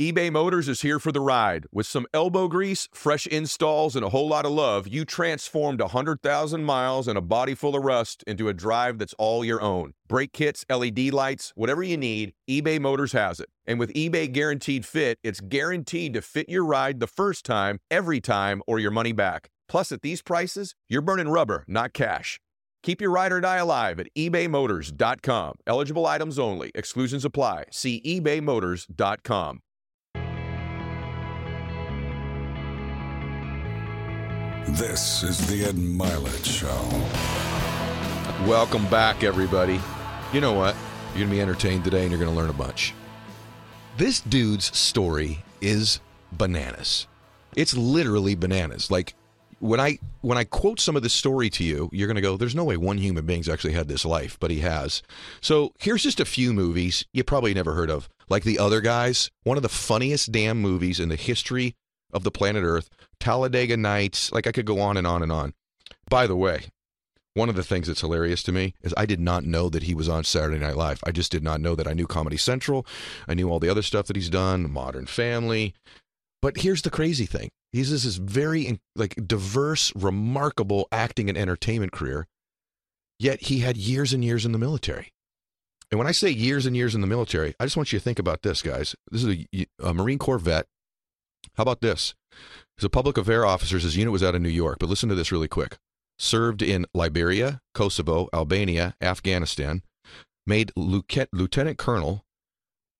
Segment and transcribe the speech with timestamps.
[0.00, 1.66] eBay Motors is here for the ride.
[1.70, 6.64] With some elbow grease, fresh installs, and a whole lot of love, you transformed 100,000
[6.64, 9.92] miles and a body full of rust into a drive that's all your own.
[10.08, 13.50] Brake kits, LED lights, whatever you need, eBay Motors has it.
[13.66, 18.22] And with eBay Guaranteed Fit, it's guaranteed to fit your ride the first time, every
[18.22, 19.50] time, or your money back.
[19.68, 22.40] Plus, at these prices, you're burning rubber, not cash.
[22.82, 25.56] Keep your ride or die alive at ebaymotors.com.
[25.66, 26.70] Eligible items only.
[26.74, 27.64] Exclusions apply.
[27.70, 29.60] See ebaymotors.com.
[34.74, 36.68] This is the Ed Mylett Show.
[38.48, 39.80] Welcome back, everybody.
[40.32, 40.76] You know what?
[41.08, 42.94] You're going to be entertained today and you're going to learn a bunch.
[43.96, 45.98] This dude's story is
[46.30, 47.08] bananas.
[47.56, 48.92] It's literally bananas.
[48.92, 49.14] Like
[49.58, 52.36] when I when I quote some of this story to you, you're going to go,
[52.36, 55.02] "There's no way one human being's actually had this life," but he has.
[55.40, 59.32] So here's just a few movies you probably never heard of, like The Other Guys,
[59.42, 61.74] one of the funniest damn movies in the history
[62.12, 62.88] of the planet Earth.
[63.20, 65.54] Talladega Nights, like I could go on and on and on.
[66.08, 66.66] By the way,
[67.34, 69.94] one of the things that's hilarious to me is I did not know that he
[69.94, 71.00] was on Saturday Night Live.
[71.04, 71.86] I just did not know that.
[71.86, 72.86] I knew Comedy Central,
[73.28, 75.74] I knew all the other stuff that he's done, Modern Family.
[76.42, 82.26] But here's the crazy thing: he's this very like diverse, remarkable acting and entertainment career.
[83.18, 85.12] Yet he had years and years in the military.
[85.90, 88.02] And when I say years and years in the military, I just want you to
[88.02, 88.94] think about this, guys.
[89.10, 90.66] This is a, a Marine Corps vet.
[91.54, 92.14] How about this?
[92.80, 93.78] He's a public affairs officer.
[93.78, 95.76] His unit was out of New York, but listen to this really quick.
[96.18, 99.82] Served in Liberia, Kosovo, Albania, Afghanistan.
[100.46, 102.24] Made lieutenant colonel,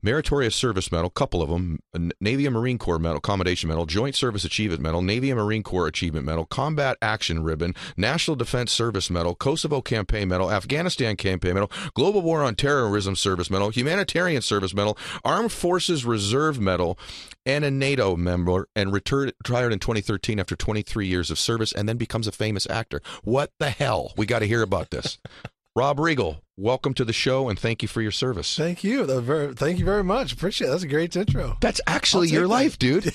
[0.02, 1.80] Meritorious Service Medal, couple of them,
[2.20, 5.86] Navy and Marine Corps Medal, Commendation Medal, Joint Service Achievement Medal, Navy and Marine Corps
[5.86, 11.70] Achievement Medal, Combat Action Ribbon, National Defense Service Medal, Kosovo Campaign Medal, Afghanistan Campaign Medal,
[11.94, 16.98] Global War on Terrorism Service Medal, Humanitarian Service Medal, Armed Forces Reserve Medal,
[17.44, 21.88] and a NATO member, and retired, retired in 2013 after 23 years of service, and
[21.88, 23.00] then becomes a famous actor.
[23.22, 24.12] What the hell?
[24.16, 25.18] We got to hear about this.
[25.76, 28.54] Rob Riggle, welcome to the show and thank you for your service.
[28.56, 29.06] Thank you.
[29.20, 30.32] Very, thank you very much.
[30.32, 30.70] Appreciate it.
[30.70, 31.56] That's a great intro.
[31.60, 32.48] That's actually your that.
[32.48, 33.12] life, dude.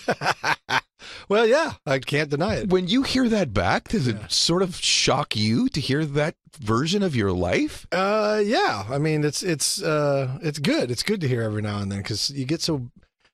[1.30, 2.70] well, yeah, I can't deny it.
[2.70, 4.16] When you hear that back, does yeah.
[4.16, 7.86] it sort of shock you to hear that version of your life?
[7.92, 8.86] Uh, yeah.
[8.90, 10.90] I mean, it's it's uh, it's good.
[10.90, 12.90] It's good to hear every now and then because you get so,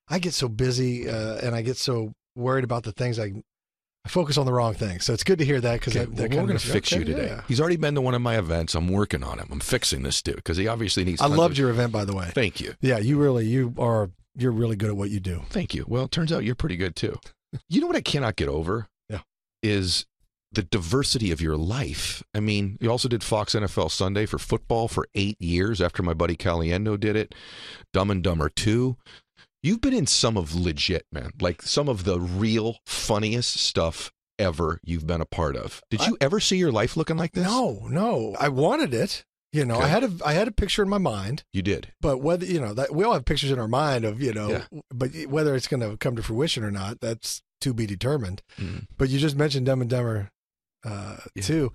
[0.09, 3.33] I get so busy uh, and I get so worried about the things I
[4.03, 5.00] I focus on the wrong thing.
[5.00, 7.28] So it's good to hear that because okay, well, we're going to fix you today.
[7.28, 7.41] Yeah.
[7.47, 8.73] He's already been to one of my events.
[8.73, 9.47] I'm working on him.
[9.51, 11.22] I'm fixing this dude because he obviously needs.
[11.22, 11.59] I loved of...
[11.59, 12.31] your event, by the way.
[12.34, 12.73] Thank you.
[12.81, 15.44] Yeah, you really you are you're really good at what you do.
[15.50, 15.85] Thank you.
[15.88, 17.19] Well, it turns out you're pretty good too.
[17.69, 18.88] you know what I cannot get over?
[19.07, 19.19] Yeah,
[19.61, 20.06] is
[20.51, 22.23] the diversity of your life.
[22.34, 26.13] I mean, you also did Fox NFL Sunday for football for eight years after my
[26.13, 27.34] buddy Caliendo did it.
[27.94, 28.97] Dumb and Dumber 2.
[29.63, 34.79] You've been in some of legit, man, like some of the real funniest stuff ever
[34.83, 35.83] you've been a part of.
[35.89, 37.45] Did you I, ever see your life looking like this?
[37.45, 38.35] No, no.
[38.39, 39.23] I wanted it.
[39.53, 39.83] You know, okay.
[39.83, 41.44] I had a I had a picture in my mind.
[41.51, 44.22] You did, but whether you know that we all have pictures in our mind of
[44.22, 44.79] you know, yeah.
[44.89, 48.41] but whether it's going to come to fruition or not, that's to be determined.
[48.57, 48.88] Mm.
[48.97, 50.31] But you just mentioned Dumb and Dumber,
[50.85, 51.43] uh, yeah.
[51.43, 51.73] too.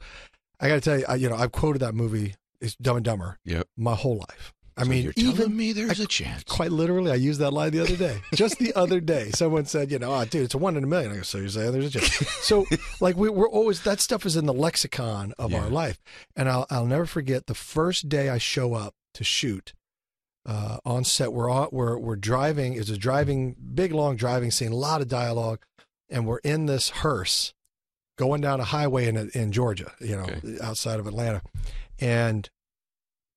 [0.59, 2.35] I got to tell you, I, you know, I've quoted that movie.
[2.63, 3.39] It's Dumb and Dumber.
[3.45, 3.69] Yep.
[3.77, 4.55] My whole life.
[4.79, 6.45] I so mean, you're even me, there's I, a chance.
[6.45, 8.21] Quite literally, I used that line the other day.
[8.35, 10.87] Just the other day, someone said, "You know, oh, dude, it's a one in a
[10.87, 11.13] million.
[11.13, 12.67] I go, "So you're saying there's a chance?" so,
[13.01, 15.63] like, we, are always that stuff is in the lexicon of yeah.
[15.63, 15.99] our life,
[16.35, 19.73] and I'll I'll never forget the first day I show up to shoot
[20.45, 21.33] uh, on set.
[21.33, 22.75] We're on, we're we're driving.
[22.75, 25.61] It's a driving, big long driving scene, a lot of dialogue,
[26.11, 27.55] and we're in this hearse
[28.19, 30.59] going down a highway in in Georgia, you know, okay.
[30.63, 31.41] outside of Atlanta,
[31.99, 32.51] and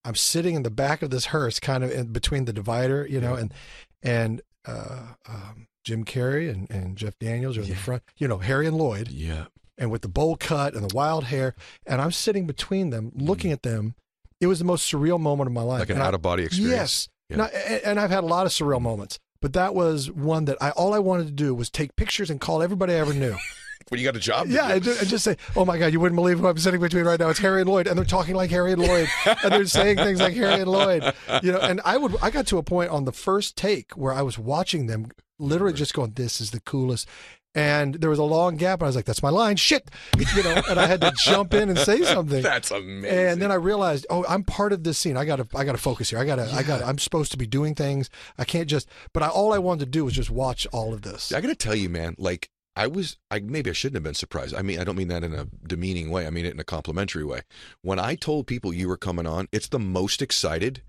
[0.09, 3.21] I'm sitting in the back of this hearse, kind of in between the divider, you
[3.21, 3.41] know, yeah.
[3.41, 3.53] and
[4.01, 7.75] and uh, um, Jim Carrey and, and Jeff Daniels are in yeah.
[7.75, 9.45] the front, you know, Harry and Lloyd, yeah,
[9.77, 11.53] and with the bowl cut and the wild hair,
[11.85, 13.53] and I'm sitting between them, looking mm.
[13.53, 13.93] at them.
[14.41, 17.07] It was the most surreal moment of my life, like an out of body experience.
[17.29, 17.45] Yes, yeah.
[17.67, 20.71] and, and I've had a lot of surreal moments, but that was one that I
[20.71, 23.35] all I wanted to do was take pictures and call everybody I ever knew.
[23.89, 24.47] when you got a job.
[24.47, 27.05] Yeah, and just, just, say, "Oh my God, you wouldn't believe who I'm sitting between
[27.05, 27.29] right now.
[27.29, 30.19] It's Harry and Lloyd," and they're talking like Harry and Lloyd, and they're saying things
[30.19, 31.13] like Harry and Lloyd.
[31.43, 34.13] You know, and I would, I got to a point on the first take where
[34.13, 35.07] I was watching them,
[35.37, 37.07] literally just going, "This is the coolest."
[37.55, 39.89] And there was a long gap, and I was like, "That's my line, shit,"
[40.35, 40.61] you know.
[40.69, 42.43] And I had to jump in and say something.
[42.43, 43.17] That's amazing.
[43.17, 45.17] And then I realized, oh, I'm part of this scene.
[45.17, 46.19] I gotta, I gotta focus here.
[46.19, 46.55] I gotta, yeah.
[46.55, 48.11] I gotta I'm supposed to be doing things.
[48.37, 48.87] I can't just.
[49.13, 51.31] But I, all I wanted to do was just watch all of this.
[51.31, 52.15] I gotta tell you, man.
[52.19, 54.55] Like I was, I maybe I shouldn't have been surprised.
[54.55, 56.25] I mean, I don't mean that in a demeaning way.
[56.25, 57.41] I mean it in a complimentary way.
[57.81, 60.81] When I told people you were coming on, it's the most excited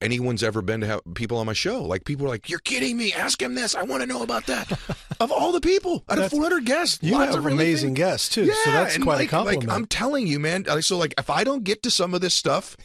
[0.00, 1.82] anyone's ever been to have people on my show.
[1.84, 3.12] Like people are like, "You're kidding me?
[3.12, 3.74] Ask him this.
[3.74, 4.70] I want to know about that."
[5.20, 7.98] of all the people, out of 400 guests, You have really amazing things.
[7.98, 9.68] guests too, Yeah, so that's quite like, a compliment.
[9.68, 10.66] Like, I'm telling you, man.
[10.82, 12.76] So, like, if I don't get to some of this stuff,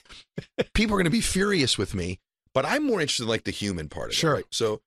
[0.74, 2.20] people are going to be furious with me.
[2.54, 4.34] But I'm more interested in like the human part of Sure.
[4.34, 4.36] it.
[4.36, 4.46] Right?
[4.52, 4.82] So,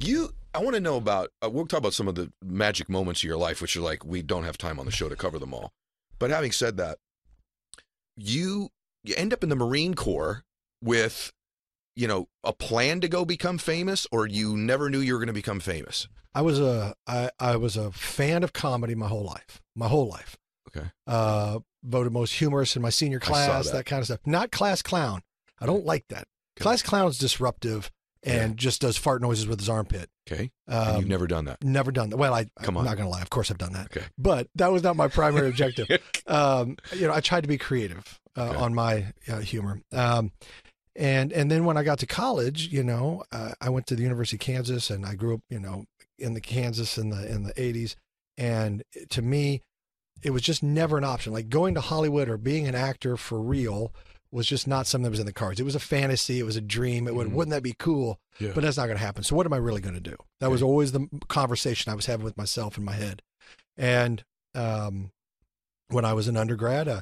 [0.00, 1.30] you, I want to know about.
[1.42, 4.04] Uh, we'll talk about some of the magic moments of your life, which are like
[4.04, 5.72] we don't have time on the show to cover them all.
[6.18, 6.98] But having said that,
[8.16, 8.70] you
[9.04, 10.44] you end up in the Marine Corps
[10.82, 11.32] with,
[11.94, 15.28] you know, a plan to go become famous, or you never knew you were going
[15.28, 16.08] to become famous.
[16.34, 19.60] I was a I, I was a fan of comedy my whole life.
[19.74, 20.36] My whole life.
[20.68, 20.88] Okay.
[21.06, 23.72] Uh, voted most humorous in my senior class, that.
[23.72, 23.86] that.
[23.86, 24.20] kind of stuff.
[24.26, 25.22] Not class clown.
[25.60, 26.26] I don't like that.
[26.56, 26.62] Okay.
[26.62, 27.90] Class clown's disruptive
[28.24, 28.56] and Yeah.
[28.56, 30.10] just does fart noises with his armpit.
[30.30, 31.62] Okay, Um, you've never done that.
[31.64, 32.16] never done that.
[32.18, 32.84] Well, I, Come I'm on.
[32.84, 33.22] not going to lie.
[33.22, 33.86] Of course, I've done that.
[33.96, 34.06] Okay.
[34.18, 35.88] But that was not my primary objective.
[36.26, 38.56] um, you know, I tried to be creative uh, Okay.
[38.58, 39.80] on my uh, humor.
[39.92, 40.32] Um,
[40.96, 44.02] and and then when I got to college, you know, uh, I went to the
[44.02, 45.84] University of Kansas, and I grew up, you know,
[46.18, 47.94] in the Kansas in the in the '80s.
[48.36, 49.62] And to me,
[50.22, 51.32] it was just never an option.
[51.32, 53.92] Like going to Hollywood or being an actor for real
[54.30, 55.58] was just not something that was in the cards.
[55.58, 56.38] It was a fantasy.
[56.38, 57.08] It was a dream.
[57.08, 57.32] It would, Mhm.
[57.32, 58.20] wouldn't that be cool?
[58.38, 58.52] Yeah.
[58.54, 59.24] But that's not going to happen.
[59.24, 60.16] So what am I really going to do?
[60.40, 63.22] That was always the conversation I was having with myself in my head.
[63.76, 64.22] And
[64.54, 65.12] um,
[65.88, 67.00] when I was an undergrad, uh,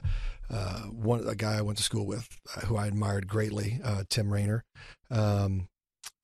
[0.49, 4.05] uh, one a guy I went to school with, uh, who I admired greatly, uh,
[4.09, 4.65] Tim Rayner,
[5.11, 5.69] um,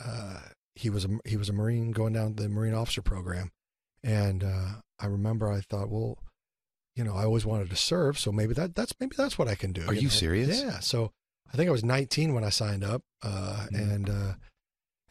[0.05, 0.41] uh,
[0.75, 3.51] he was a he was a Marine going down the Marine officer program,
[4.03, 6.19] and uh, I remember I thought, well,
[6.97, 9.55] you know, I always wanted to serve, so maybe that that's maybe that's what I
[9.55, 9.85] can do.
[9.87, 10.09] Are you know?
[10.09, 10.61] serious?
[10.63, 10.81] Yeah.
[10.81, 11.13] So
[11.53, 13.93] I think I was 19 when I signed up, uh, Mhm.
[13.95, 14.33] and uh,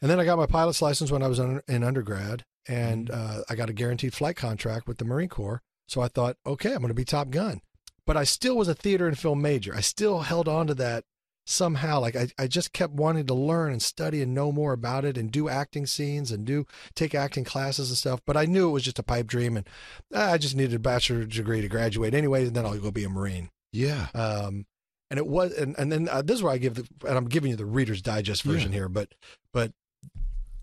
[0.00, 3.40] and then I got my pilot's license when I was in, in undergrad, and Mm-hmm.
[3.40, 5.62] uh, I got a guaranteed flight contract with the Marine Corps.
[5.88, 7.60] So I thought, okay, I'm going to be Top Gun,
[8.06, 9.74] but I still was a theater and film major.
[9.74, 11.04] I still held on to that
[11.46, 12.00] somehow.
[12.00, 15.18] Like I, I just kept wanting to learn and study and know more about it
[15.18, 18.20] and do acting scenes and do take acting classes and stuff.
[18.26, 19.68] But I knew it was just a pipe dream, and
[20.14, 23.04] uh, I just needed a bachelor's degree to graduate anyway, and then I'll go be
[23.04, 23.50] a Marine.
[23.72, 24.08] Yeah.
[24.14, 24.66] Um,
[25.10, 27.28] and it was, and, and then uh, this is where I give the, and I'm
[27.28, 29.14] giving you the Reader's Digest version here, but,
[29.52, 29.72] but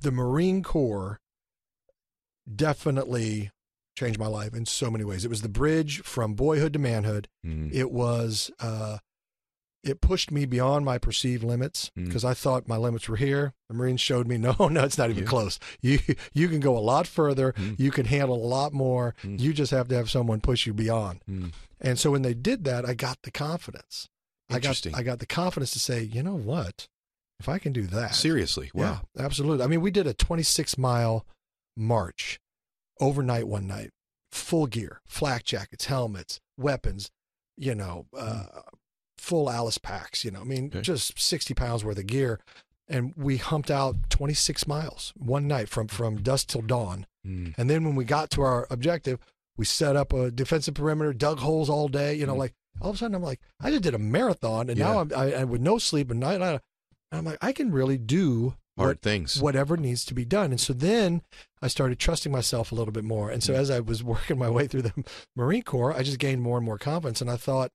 [0.01, 1.19] the Marine Corps
[2.55, 3.51] definitely
[3.95, 5.25] changed my life in so many ways.
[5.25, 7.27] It was the bridge from boyhood to manhood.
[7.45, 7.73] Mm.
[7.73, 8.99] It was, uh,
[9.83, 12.05] it pushed me beyond my perceived limits Mm.
[12.07, 13.53] because I thought my limits were here.
[13.69, 15.29] The Marines showed me, no, no, it's not even Yeah.
[15.29, 15.57] close.
[15.81, 15.99] You,
[16.33, 17.53] you can go a lot further.
[17.53, 17.79] Mm.
[17.79, 19.15] You can handle a lot more.
[19.23, 19.39] Mm.
[19.39, 21.21] You just have to have someone push you beyond.
[21.29, 21.53] Mm.
[21.79, 24.09] And so when they did that, I got the confidence.
[24.49, 24.95] I got Interesting.
[24.95, 26.87] I got the confidence to say, you know what?
[27.39, 28.15] If I can do that.
[28.15, 28.69] Seriously.
[28.73, 29.03] Wow.
[29.15, 29.63] Yeah, absolutely.
[29.63, 31.25] I mean, we did a 26 mile
[31.77, 32.39] march
[32.99, 33.91] overnight one night,
[34.31, 37.11] full gear, flak jackets, helmets, weapons,
[37.55, 38.45] you know, uh,
[39.19, 40.81] full Alice packs, you know, I mean, Okay.
[40.81, 42.39] just 60 pounds worth of gear.
[42.87, 47.05] And we humped out 26 miles one night from, from dusk till dawn.
[47.25, 47.53] Mm.
[47.57, 49.19] And then when we got to our objective,
[49.57, 52.15] we set up a defensive perimeter, dug holes all day.
[52.15, 52.37] You know, Mhm.
[52.39, 54.85] like all of a sudden, I'm like, I just did a marathon, and Yeah.
[54.93, 56.41] now I'm I, I with no sleep and night.
[56.41, 56.59] I,
[57.11, 59.39] I'm like, I can really do Hard what, things.
[59.41, 60.51] whatever needs to be done.
[60.51, 61.21] And so then
[61.61, 63.29] I started trusting myself a little bit more.
[63.29, 63.57] And so Mhm.
[63.57, 64.93] as I was working my way through the
[65.35, 67.19] Marine Corps, I just gained more and more confidence.
[67.21, 67.71] And I thought,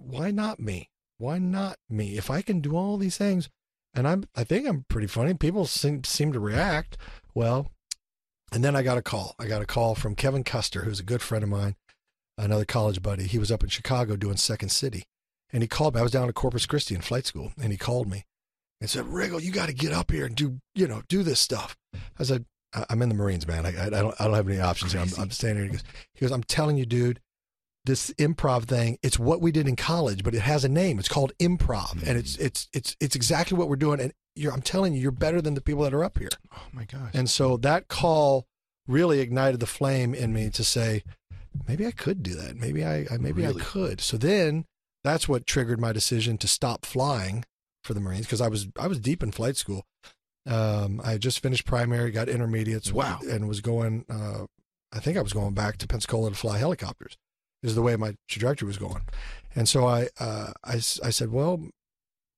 [0.00, 0.90] why not me?
[1.18, 2.16] Why not me?
[2.16, 3.48] If I can do all these things,
[3.94, 5.34] and I'm, I think I'm pretty funny.
[5.34, 6.98] People seem seem to react
[7.34, 7.72] well.
[8.52, 9.34] And then I got a call.
[9.38, 11.74] I got a call from Kevin Custer, who's a good friend of mine,
[12.38, 13.24] another college buddy.
[13.24, 15.04] He was up in Chicago doing Second City,
[15.52, 16.00] and he called me.
[16.00, 18.24] I was down at Corpus Christi in flight school, and he called me
[18.80, 21.40] and said, "Riggle, you got to get up here and do, you know, do this
[21.40, 21.76] stuff."
[22.18, 22.44] I said,
[22.88, 23.66] "I'm in the Marines, man.
[23.66, 25.00] I, I, I don't, I don't have any options here.
[25.00, 25.84] I'm, I'm, standing here." He goes,
[26.14, 27.20] "He goes, I'm telling you, dude."
[27.86, 30.98] This improv thing, it's what we did in college, but it has a name.
[30.98, 31.92] It's called improv.
[32.06, 34.00] And it's it's it's it's exactly what we're doing.
[34.00, 36.28] And you're I'm telling you, you're better than the people that are up here.
[36.54, 37.12] oh my gosh.
[37.14, 38.46] And so that call
[38.86, 41.02] really ignited the flame in me to say,
[41.66, 42.56] maybe I could do that.
[42.56, 43.60] Maybe I, I maybe Really?
[43.62, 44.00] I could.
[44.00, 44.64] So then
[45.04, 47.44] that's what triggered my decision to stop flying
[47.84, 49.86] for the Marines because I was I was deep in flight school.
[50.46, 53.20] Um, I had just finished primary, got intermediates, Wow.
[53.28, 54.04] and was going.
[54.08, 54.46] Uh,
[54.92, 57.16] I think I was going back to Pensacola to fly helicopters.
[57.66, 59.02] Is the way my trajectory was going,
[59.54, 61.60] and so I uh, I I said, well,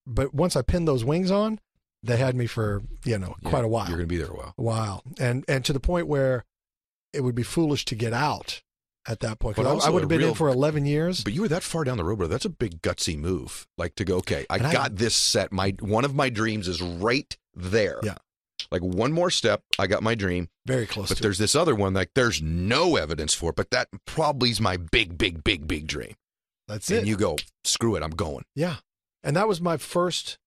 [0.06, 1.61] but once I pinned those wings on,
[2.02, 4.28] they had me for you know Yeah, quite a while You're going to be there
[4.28, 4.54] a while.
[4.56, 6.44] a while, and and to the point where
[7.12, 8.62] it would be foolish to get out
[9.06, 9.56] at that point.
[9.56, 11.23] But I- I would have been real- in for eleven years.
[11.25, 12.32] But you were that far down the road, brother.
[12.32, 13.66] That's a big gutsy move.
[13.76, 15.52] Like to go, okay, I And I- got this set.
[15.52, 17.99] My one of my dreams is right there.
[18.02, 18.16] Yeah.
[18.70, 20.48] Like one more step, I got my dream.
[20.66, 21.22] Very close But to it.
[21.22, 24.76] there's this other one, like there's no evidence for it, but that probably is my
[24.76, 26.14] big, big, big, big dream.
[26.66, 27.06] That's and it.
[27.06, 28.44] you go, screw it, I'm going.
[28.54, 28.76] yeah,
[29.22, 30.38] and that was my first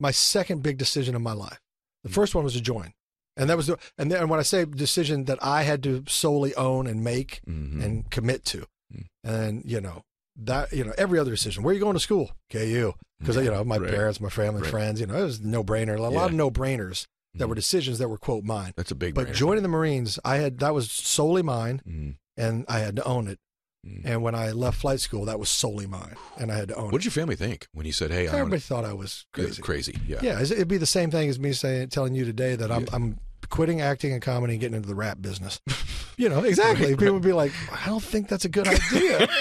[0.00, 1.60] my second big decision of my life.
[2.04, 2.92] The first one was to join.
[3.36, 6.54] And that was the, and then when I say decision that I had to solely
[6.54, 7.82] own and make Mhm.
[7.84, 8.66] and commit to.
[8.94, 9.06] Mm.
[9.24, 10.02] And, you know,
[10.36, 12.32] that, you know, every other decision, where are you going to school?
[12.50, 12.92] KU.
[13.20, 13.90] Because, you know, my Right.
[13.90, 14.70] parents, my family, Right.
[14.70, 15.96] friends, you know, it was no brainer.
[15.96, 16.24] A lot Yeah.
[16.26, 18.72] of no brainers that were decisions that were, quote, mine.
[18.76, 22.16] That's a big But joining the Marines, I had, that was solely mine Mhm.
[22.36, 23.38] and I had to own it.
[23.86, 24.00] Mm.
[24.04, 26.84] And when I left flight school, that was solely mine and I had to own
[26.86, 26.98] What it.
[27.00, 29.60] did your family think when you said, "Hey, Everybody thought I was crazy.
[29.60, 29.98] crazy"?
[30.08, 30.20] Yeah.
[30.22, 32.88] Yeah, it'd be the same thing as me saying, telling you today that I'm, Yeah.
[32.94, 35.60] I'm quitting acting and comedy and getting into the rap business.
[36.16, 36.94] You know, exactly.
[36.94, 39.26] People would be like, I don't think that's a good idea.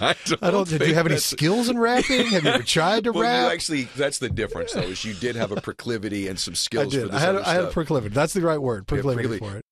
[0.00, 0.66] I don't, I don't.
[0.66, 2.28] Did you have any skills in rapping?
[2.28, 3.52] Have you ever tried to Well, rap?
[3.52, 6.94] actually, that's the difference, though, is you did have a proclivity and some I skills
[6.94, 7.10] for did.
[7.10, 7.36] this I had.
[7.36, 8.14] I had a proclivity.
[8.14, 8.84] That's the right word.
[8.88, 9.52] Yeah, Proclivity proclivity.
[9.52, 9.64] for it.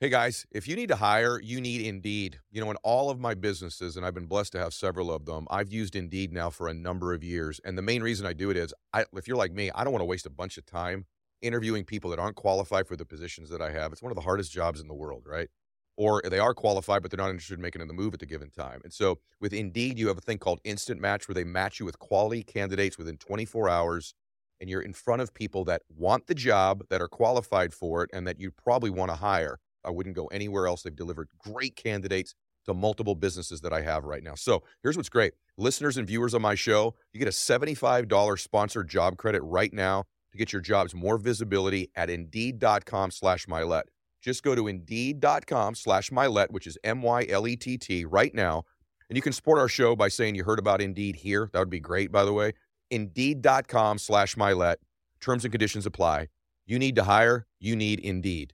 [0.00, 2.40] Hey guys, if you need to hire, you need Indeed.
[2.50, 5.26] You know, in all of my businesses, and I've been blessed to have several of
[5.26, 7.60] them, I've used Indeed now for a number of years.
[7.64, 9.92] And the main reason I do it is, I, if you're like me, I don't
[9.92, 11.04] want to waste a bunch of time
[11.42, 13.92] interviewing people that aren't qualified for the positions that I have.
[13.92, 15.48] It's one of the hardest jobs in the world, right?
[15.96, 18.50] Or they are qualified, but they're not interested in making the move at the given
[18.50, 18.80] time.
[18.84, 21.86] And so with Indeed, you have a thing called Instant Match where they match you
[21.86, 24.14] with quality candidates within 24 hours.
[24.60, 28.10] And you're in front of people that want the job, that are qualified for it,
[28.12, 29.58] and that you probably want to hire.
[29.84, 30.82] I wouldn't go anywhere else.
[30.82, 32.34] They've delivered great candidates
[32.66, 34.34] to multiple businesses that I have right now.
[34.34, 38.88] So here's what's great listeners and viewers of my show, you get a $75 sponsored
[38.88, 43.84] job credit right now to get your jobs more visibility at indeed.com slash Mylett.
[44.20, 48.34] Just go to indeed.com slash Mylett, which is M Y L E T T, right
[48.34, 48.64] now.
[49.08, 51.50] And you can support our show by saying you heard about Indeed here.
[51.52, 52.52] That would be great, by the way.
[52.90, 54.76] Indeed.com slash Mylett.
[55.20, 56.28] Terms and conditions apply.
[56.66, 58.52] You need to hire, you need Indeed.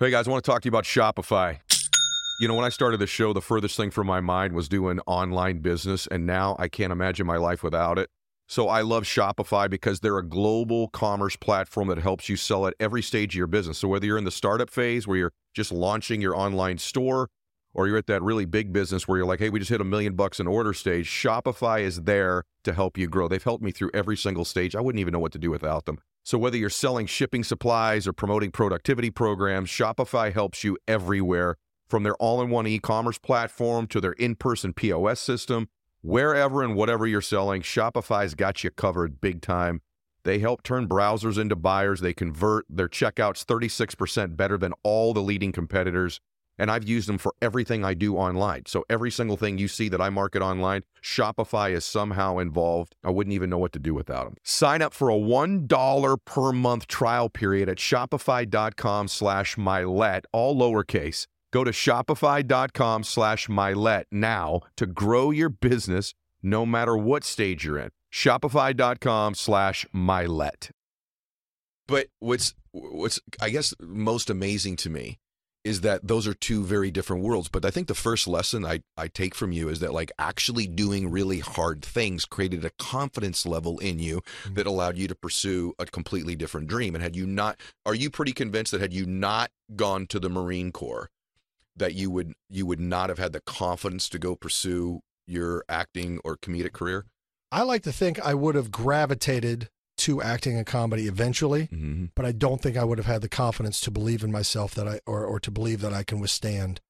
[0.00, 1.58] Hey guys, I want to talk to you about Shopify.
[2.40, 5.00] You know, when I started the show, the furthest thing from my mind was doing
[5.06, 8.08] online business, and now I can't imagine my life without it.
[8.50, 12.72] So I love Shopify because they're a global commerce platform that helps you sell at
[12.80, 13.76] every stage of your business.
[13.76, 17.28] So whether you're in the startup phase where you're just launching your online store,
[17.74, 19.84] or you're at that really big business where you're like, hey, we just hit a
[19.84, 23.28] million bucks in order stage, Shopify is there to help you grow.
[23.28, 24.74] They've helped me through every single stage.
[24.74, 25.98] I wouldn't even know what to do without them.
[26.24, 32.02] So whether you're selling shipping supplies or promoting productivity programs, Shopify helps you everywhere from
[32.02, 35.68] their all-in-one e-commerce platform to their in-person POS system,
[36.02, 39.80] wherever and whatever you're selling, Shopify's got you covered big time.
[40.24, 42.00] They help turn browsers into buyers.
[42.00, 46.20] They convert their checkouts 36% better than all the leading competitors.
[46.58, 48.64] And I've used them for everything I do online.
[48.66, 52.96] So every single thing you see that I market online, Shopify is somehow involved.
[53.04, 54.34] I wouldn't even know what to do without them.
[54.42, 61.26] Sign up for a $1 per month trial period at shopify.com slash mylett, all lowercase.
[61.52, 67.78] Go to shopify.com slash mylett now to grow your business no matter what stage you're
[67.78, 67.90] in.
[68.12, 70.70] Shopify.com slash mylett.
[71.86, 75.18] But what's what's I guess most amazing to me
[75.64, 77.48] is that those are two very different worlds.
[77.48, 80.66] But I think the first lesson I, I take from you is that like actually
[80.66, 84.54] doing really hard things created a confidence level in you mm-hmm.
[84.54, 86.94] that allowed you to pursue a completely different dream.
[86.94, 90.30] And had you not are you pretty convinced that had you not gone to the
[90.30, 91.10] Marine Corps,
[91.78, 96.20] that you would you would not have had the confidence to go pursue your acting
[96.24, 97.06] or comedic career?
[97.50, 99.68] I like to think I would have gravitated
[99.98, 102.06] to acting and comedy eventually, Mm-hmm.
[102.14, 104.86] but I don't think I would have had the confidence to believe in myself that
[104.86, 106.80] I or, or to believe that I can withstand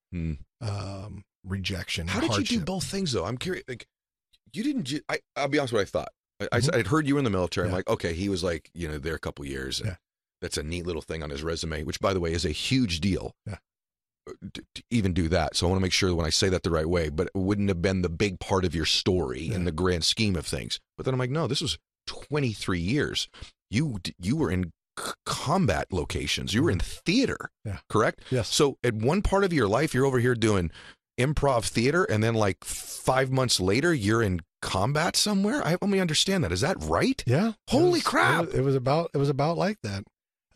[0.61, 2.09] um, rejection.
[2.09, 3.25] How did you do both things though?
[3.25, 3.65] I'm curious.
[3.69, 3.87] Like,
[4.53, 4.85] you didn't.
[4.85, 6.13] ju- I, I'll be honest with what I thought.
[6.41, 6.77] I, I, Mhm.
[6.77, 7.67] would heard you were in the military.
[7.69, 9.83] I'm like, okay, he was like, you know, there a couple years.
[9.85, 9.97] Yeah.
[10.41, 13.01] That's a neat little thing on his resume, which, by the way, is a huge
[13.01, 13.35] deal.
[13.47, 13.57] Yeah.
[14.91, 15.57] Even do that.
[15.57, 17.29] So I want to make sure that when I say that the right way, but
[17.35, 20.47] it wouldn't have been the big part of your story in the grand scheme of
[20.47, 20.79] things.
[20.97, 23.29] But then I'm like, no, this was 23 years.
[23.71, 26.55] You you were in c- combat locations.
[26.55, 27.37] You were in theater.
[27.67, 27.69] Mm-hmm.
[27.69, 27.79] Yeah.
[27.89, 28.23] Correct.
[28.31, 28.49] Yes.
[28.49, 30.71] So at one part of your life, you're over here doing
[31.21, 35.63] improv theater, and then like five months later, you're in combat somewhere.
[35.67, 36.53] I only understand that.
[36.53, 37.23] Is that right?
[37.27, 37.49] Yeah.
[37.49, 38.45] It Holy was- crap.
[38.45, 40.05] It was, it was about it was about like that.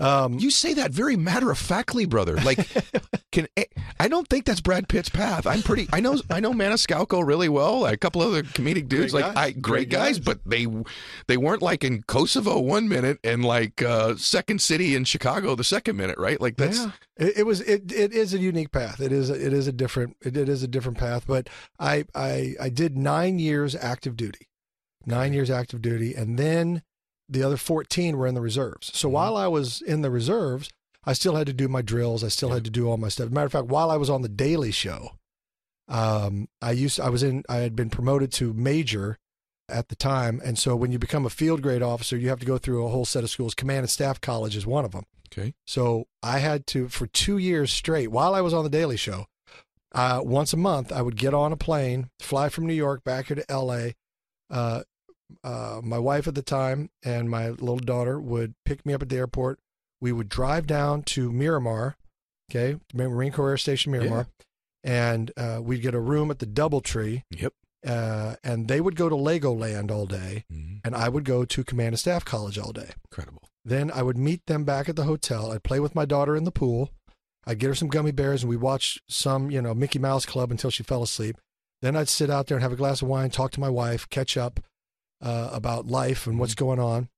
[0.03, 2.37] Um, You say that very matter of factly, brother.
[2.37, 2.67] Like,
[3.33, 3.65] can eh,
[4.01, 5.47] I don't think that's Brad Pitt's path.
[5.47, 5.89] I'm pretty.
[5.93, 6.21] I know.
[6.29, 7.87] I know Maniscalco really well.
[7.87, 9.37] A couple other comedic dudes, Great like guys.
[9.37, 10.25] I great, Great guys, guys.
[10.25, 10.67] but they
[11.29, 15.65] they weren't like in Kosovo one minute and like uh, Second City in Chicago the
[15.65, 16.41] second minute, right?
[16.41, 16.91] Like that's yeah.
[17.17, 19.01] It, it was it it is a unique path.
[19.01, 19.31] It is.
[19.31, 21.25] It is a different it, it is a different path.
[21.27, 24.49] But I I I did nine years active duty,
[25.07, 26.83] nine years active duty, and then
[27.33, 28.91] the other fourteen were in the reserves.
[28.97, 29.13] So Mhm.
[29.13, 30.71] while I was in the reserves,
[31.05, 32.23] I still had to do my drills.
[32.23, 32.57] I still Yeah.
[32.57, 33.31] had to do all my stuff.
[33.31, 35.13] Matter of fact, while I was on the Daily Show,
[35.89, 39.19] um, I used I was in I had been promoted to major
[39.69, 40.41] at the time.
[40.45, 42.91] And so when you become a field grade officer, you have to go through a
[42.91, 43.55] whole set of schools.
[43.55, 45.05] Command and Staff College is one of them.
[45.33, 45.55] Okay.
[45.67, 49.27] So I had to, for two years straight, while I was on The Daily Show,
[49.95, 53.29] uh, once a month, I would get on a plane, fly from New York back
[53.29, 53.93] here to LA.
[54.51, 54.83] Uh,
[55.45, 59.09] uh, my wife at the time and my little daughter would pick me up at
[59.09, 59.59] the airport.
[60.01, 61.97] We would drive down to Miramar,
[62.51, 64.27] okay, Marine Corps Air Station Miramar,
[64.85, 67.23] and uh, we'd get a room at the DoubleTree.
[67.31, 67.53] Yep.
[67.87, 70.81] Uh, and they would go to Legoland all day, Mhm.
[70.85, 72.91] and I would go to Command and Staff College all day.
[73.11, 73.43] Incredible.
[73.65, 75.51] Then I would meet them back at the hotel.
[75.53, 76.91] I'd play with my daughter in the pool.
[77.45, 80.53] I'd get her some gummy bears, and we'd watch some, you know, Mickey Mouse Club
[80.53, 81.37] until she fell asleep.
[81.81, 84.09] Then I'd sit out there and have a glass of wine, talk to my wife,
[84.11, 84.61] catch up
[85.23, 87.09] uh, about life and what's going on.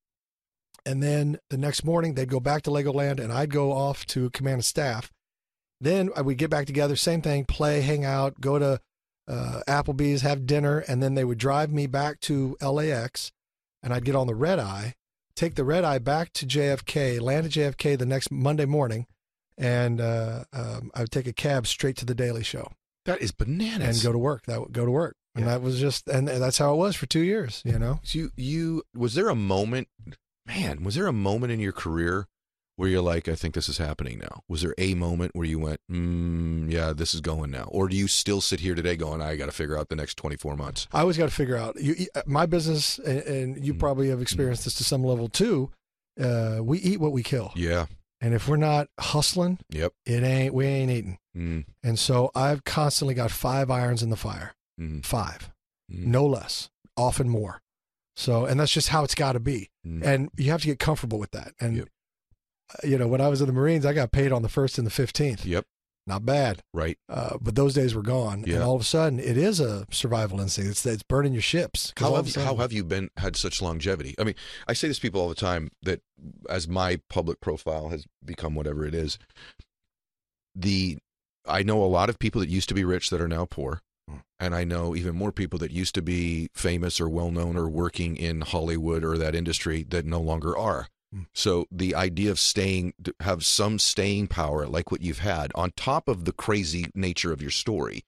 [0.87, 4.29] And then the next morning, they'd go back to Legoland, and I'd go off to
[4.31, 5.11] Command and Staff.
[5.81, 8.81] Then I would get back together, same thing, play, hang out, go to
[9.27, 13.33] uh, Applebee's, have dinner, and then they would drive me back to LAX,
[13.83, 14.95] and I'd get on the red eye,
[15.35, 19.07] take the red eye back to JFK, land at JFK the next Monday morning,
[19.57, 22.71] and uh, um, I would take a cab straight to the Daily Show
[23.07, 23.97] That is bananas.
[23.97, 24.45] and go to work.
[24.47, 25.51] That would go to work, and Yeah.
[25.53, 27.63] that was just, and that's how it was for two years.
[27.65, 29.89] You know, So you, you was there a moment,
[30.47, 30.85] man?
[30.85, 32.27] Was there a moment in your career
[32.77, 34.43] where you're like, I think this is happening now?
[34.49, 37.97] Was there a moment where you went, mm, yeah, this is going now, or do
[37.97, 40.89] you still sit here today going, I got to figure out the next 24 months?
[40.93, 43.79] I always got to figure out you, you- my business, and, and you Mm.
[43.79, 45.71] probably have experienced this to some level too.
[46.21, 47.87] Uh, we eat what we kill, Yeah.
[48.21, 49.93] and if we're not hustling, Yep.
[50.07, 51.19] it ain't we ain't eating.
[51.37, 55.51] Mm, And so I've constantly got five irons in the fire, mm, five,
[55.93, 57.61] mm, no less, often more.
[58.17, 59.71] So, and that's just how it's got to be.
[59.87, 60.03] mm.
[60.05, 61.53] And you have to get comfortable with that.
[61.61, 61.89] And, Yep.
[62.73, 64.79] uh, you know, when I was in the Marines, I got paid on the first
[64.79, 65.45] and the 15th.
[65.45, 65.65] Yep.
[66.07, 66.63] Not bad.
[66.75, 66.99] Right.
[67.09, 68.45] Uh, but those days were gone.
[68.47, 68.57] Yeah.
[68.57, 70.71] And all of a sudden, it is a survival instinct.
[70.71, 71.95] It's, it's burning your ships.
[71.97, 74.15] How have, you, how have you been had such longevity?
[74.19, 74.35] I mean,
[74.69, 76.03] I say this to people all the time that
[76.49, 79.19] as my public profile has become whatever it is,
[80.55, 80.99] the
[81.47, 83.81] I know a lot of people that used to be rich that are now poor.
[84.39, 87.69] And I know even more people that used to be famous or well known or
[87.69, 90.89] working in Hollywood or that industry that no longer are.
[91.13, 91.23] Hmm.
[91.33, 96.09] So the idea of staying have some staying power like what you've had on top
[96.09, 98.05] of the crazy nature of your story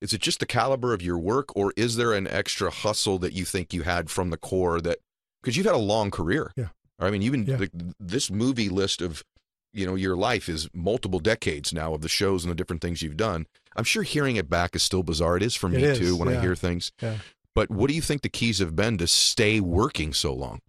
[0.00, 3.32] is it just the caliber of your work, or is there an extra hustle that
[3.32, 4.98] you think you had from the core that
[5.42, 6.52] because you've had a long career?
[6.56, 6.68] Yeah.
[7.00, 7.56] I mean, even Yeah.
[7.56, 9.24] the, this movie list of
[9.72, 13.02] you know your life is multiple decades now of the shows and the different things
[13.02, 13.46] you've done.
[13.76, 15.36] I'm sure hearing it back is still bizarre.
[15.36, 16.90] It is for me is, too when I hear things.
[17.00, 17.18] Yeah.
[17.54, 20.60] But what do you think the keys have been to stay working so long?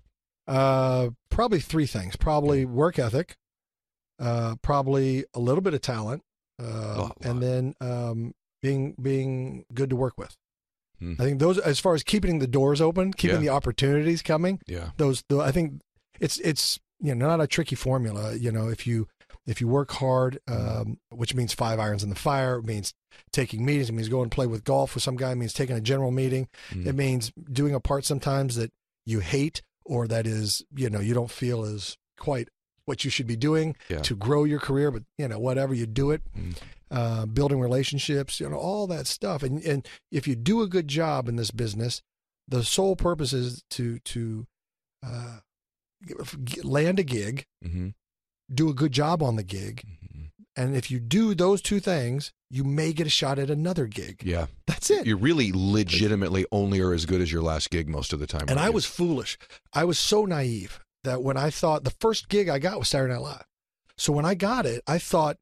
[0.47, 2.15] Uh, probably three things.
[2.15, 3.35] Probably work ethic,
[4.19, 6.23] uh, probably a little bit of talent,
[6.61, 7.41] uh, Lot, and lot.
[7.41, 10.35] then um, being being good to work with.
[10.99, 11.13] Hmm.
[11.19, 13.41] I think those, as far as keeping the doors open, keeping Yeah.
[13.41, 14.89] the opportunities coming, Yeah.
[14.97, 15.81] those, the, I think
[16.19, 18.35] it's it's you know not a tricky formula.
[18.35, 19.07] You know, if you
[19.45, 22.93] if you work hard, um, which means five irons in the fire, it means
[23.31, 25.75] taking meetings, it means going and play with golf with some guy, it means taking
[25.75, 26.85] a general meeting, Mm.
[26.85, 28.71] it means doing a part sometimes that
[29.05, 32.49] you hate or that is you know you don't feel is quite
[32.85, 34.01] what you should be doing Yeah.
[34.01, 36.21] to grow your career, but you know whatever you do it.
[36.37, 36.55] Mm.
[36.91, 40.87] Uh, building relationships, you know, all that stuff, and and if you do a good
[40.87, 42.01] job in this business,
[42.47, 44.47] the sole purpose is to to
[45.05, 45.39] uh,
[46.63, 47.89] land a gig, Mm-hmm.
[48.53, 49.83] do a good job on the gig,
[50.55, 54.21] and if you do those two things, you may get a shot at another gig.
[54.23, 54.47] Yeah.
[54.67, 55.05] That's it.
[55.05, 58.41] You really legitimately only are as good as your last gig most of the time.
[58.41, 59.37] And aren't I was foolish.
[59.73, 63.13] I was so naive that when I thought the first gig I got was Saturday
[63.13, 63.45] Night Live.
[63.97, 65.37] So when I got it, I thought,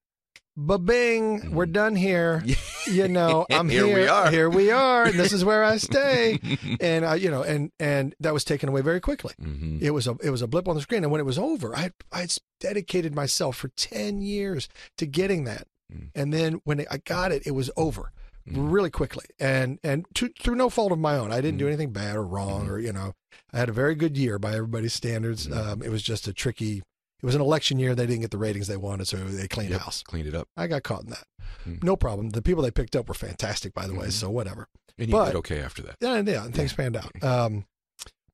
[0.57, 2.43] ba-bing, we're done here.
[2.89, 3.95] You know, I'm Here here.
[3.97, 4.31] we are.
[4.31, 5.03] Here we are.
[5.03, 6.39] And this is where I stay.
[6.79, 9.33] and I, you know, and and that was taken away very quickly.
[9.41, 9.81] Mhm.
[9.81, 11.03] It was a it was a blip on the screen.
[11.03, 12.27] And when it was over, I I
[12.61, 15.67] dedicated myself for ten years to getting that.
[15.93, 16.11] Mm.
[16.15, 18.13] And then when I got it, it was over
[18.49, 18.71] Mm.
[18.71, 19.25] really quickly.
[19.37, 21.73] And and to, through no fault of my own, I didn't do Mm.
[21.73, 22.69] anything bad or wrong Mhm.
[22.69, 23.15] or you know,
[23.51, 25.45] I had a very good year by everybody's standards.
[25.49, 25.57] Mm.
[25.57, 26.83] Um, it was just a tricky.
[27.21, 27.95] It was an election year.
[27.95, 30.03] They didn't get the ratings they wanted, so they cleaned Yep, house.
[30.03, 30.47] Cleaned it up.
[30.55, 31.23] I got caught in that.
[31.67, 31.83] Mm.
[31.83, 32.29] No problem.
[32.29, 34.07] The people they picked up were fantastic, by the way.
[34.07, 34.11] Mhm.
[34.11, 34.67] So whatever.
[34.99, 35.95] And you But- did okay after that.
[35.99, 36.45] Yeah, yeah.
[36.45, 37.11] And things panned out.
[37.23, 37.65] Um,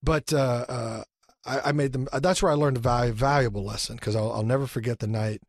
[0.02, 1.04] but uh, uh,
[1.46, 2.08] I, I made them.
[2.12, 5.42] That's where I learned a valu- valuable lesson because I'll, I'll never forget the night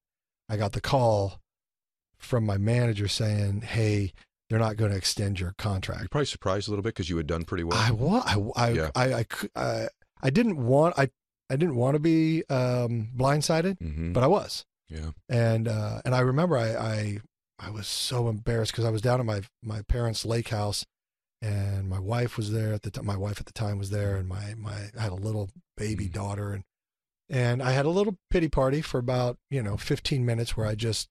[0.48, 1.40] I got the call
[2.18, 4.12] from my manager saying, "Hey,
[4.48, 6.02] they're not going to extend your contract.
[6.02, 7.76] You're probably surprised a little bit because you had done pretty well.
[7.78, 8.22] I wa-
[8.56, 8.90] I I, Yeah.
[8.94, 9.24] I, I,
[9.56, 9.88] I,
[10.22, 11.10] I didn't want I
[11.54, 14.12] I didn't want to be um, blindsided, mm-hmm.
[14.12, 14.64] but I was.
[14.88, 15.10] yeah.
[15.28, 17.20] and uh, and I remember I I,
[17.58, 20.84] I was so embarrassed because I was down at my my parents' lake house,
[21.40, 23.06] and my wife was there at the time.
[23.06, 26.08] My wife at the time was there, and my my I had a little baby
[26.08, 26.12] Mm.
[26.12, 26.64] daughter, and
[27.30, 30.74] and I had a little pity party for about you know 15 minutes where I
[30.74, 31.08] just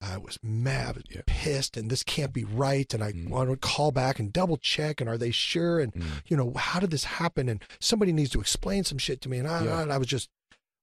[0.00, 1.22] I was mad, was Yeah.
[1.26, 3.28] pissed, and this can't be right, and I Mm.
[3.30, 6.22] want to call back and double check, and are they sure, and Mm.
[6.26, 9.38] you know how did this happen, and somebody needs to explain some shit to me,
[9.38, 9.80] and I, Yeah.
[9.82, 10.28] and I was just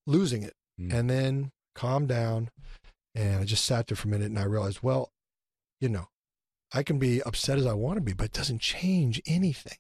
[0.06, 0.94] losing it, Mm.
[0.94, 2.50] and then calmed down,
[3.14, 5.12] and I just sat there for a minute, and I realized, well,
[5.80, 6.10] you know,
[6.74, 9.78] I can be upset as I want to be, but it doesn't change anything.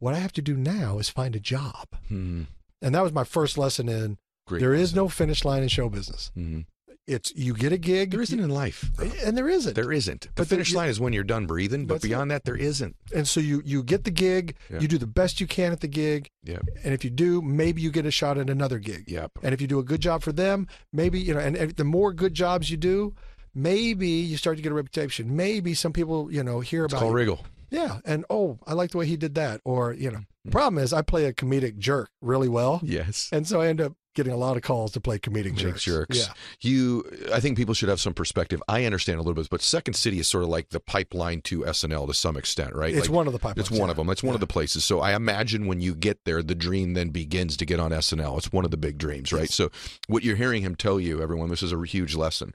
[0.00, 1.88] What I have to do now is find a job.
[2.10, 2.46] Mm.
[2.82, 4.58] And that was my first lesson in Great.
[4.60, 6.32] there is no finish line in show business.
[6.36, 6.66] Mhm.
[7.06, 8.10] It's you get a gig.
[8.12, 8.90] There isn't in life.
[9.24, 9.74] and there isn't.
[9.74, 10.22] There isn't.
[10.22, 12.08] The But there- finish line is when you're done breathing, but That's it.
[12.08, 12.96] beyond that, there isn't.
[13.14, 14.80] and so you you get the gig, Yeah.
[14.80, 16.62] you do the best you can at the gig, Yep.
[16.82, 19.04] and if you do, maybe you get a shot at another gig.
[19.06, 19.32] Yep.
[19.42, 21.84] And if you do a good job for them, maybe you know, and, and the
[21.84, 23.14] more good jobs you do,
[23.54, 25.36] maybe you start to get a reputation.
[25.36, 27.12] Maybe some people you know hear It's about you.
[27.12, 27.40] Riggle.
[27.70, 29.60] Yeah, and oh, I like the way he did that.
[29.64, 30.52] Or you know, Mm-hmm.
[30.52, 33.30] problem is I play a comedic jerk really well, Yes.
[33.32, 35.82] and so I end up getting a lot of calls to play comedic jerks.
[35.82, 36.16] jerks.
[36.18, 38.62] Yeah, You, I think people should have some perspective.
[38.68, 41.60] I understand a little bit, but Second City is sort of like the pipeline to
[41.60, 42.94] SNL to some extent, right?
[42.94, 43.58] it's Like, one of the pipelines.
[43.58, 44.08] It's one of them.
[44.10, 44.84] It's one of the places.
[44.84, 48.38] So I imagine when you get there, the dream then begins to get on SNL.
[48.38, 49.42] It's one of the big dreams, right?
[49.42, 49.54] Yes.
[49.54, 49.70] So
[50.06, 52.54] what you're hearing him tell you, everyone, this is a huge lesson,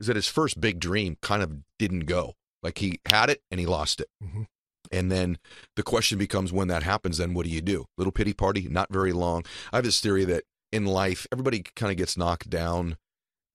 [0.00, 2.34] is that his first big dream kind of didn't go.
[2.62, 4.08] Like he had it and he lost it.
[4.22, 4.46] Mhm.
[4.92, 5.38] And then
[5.76, 7.86] the question becomes when that happens, then what do you do?
[7.96, 9.44] Little pity party, not very long.
[9.72, 10.42] I have this theory that
[10.72, 12.96] in life, everybody kind of gets knocked down.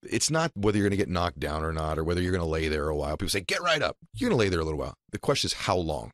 [0.03, 2.43] It's not whether you're going to get knocked down or not, or whether you're going
[2.43, 3.17] to lay there a while.
[3.17, 3.97] People say, get right up.
[4.15, 4.93] You're going to lay there a little while.
[5.11, 6.11] The question is, how long?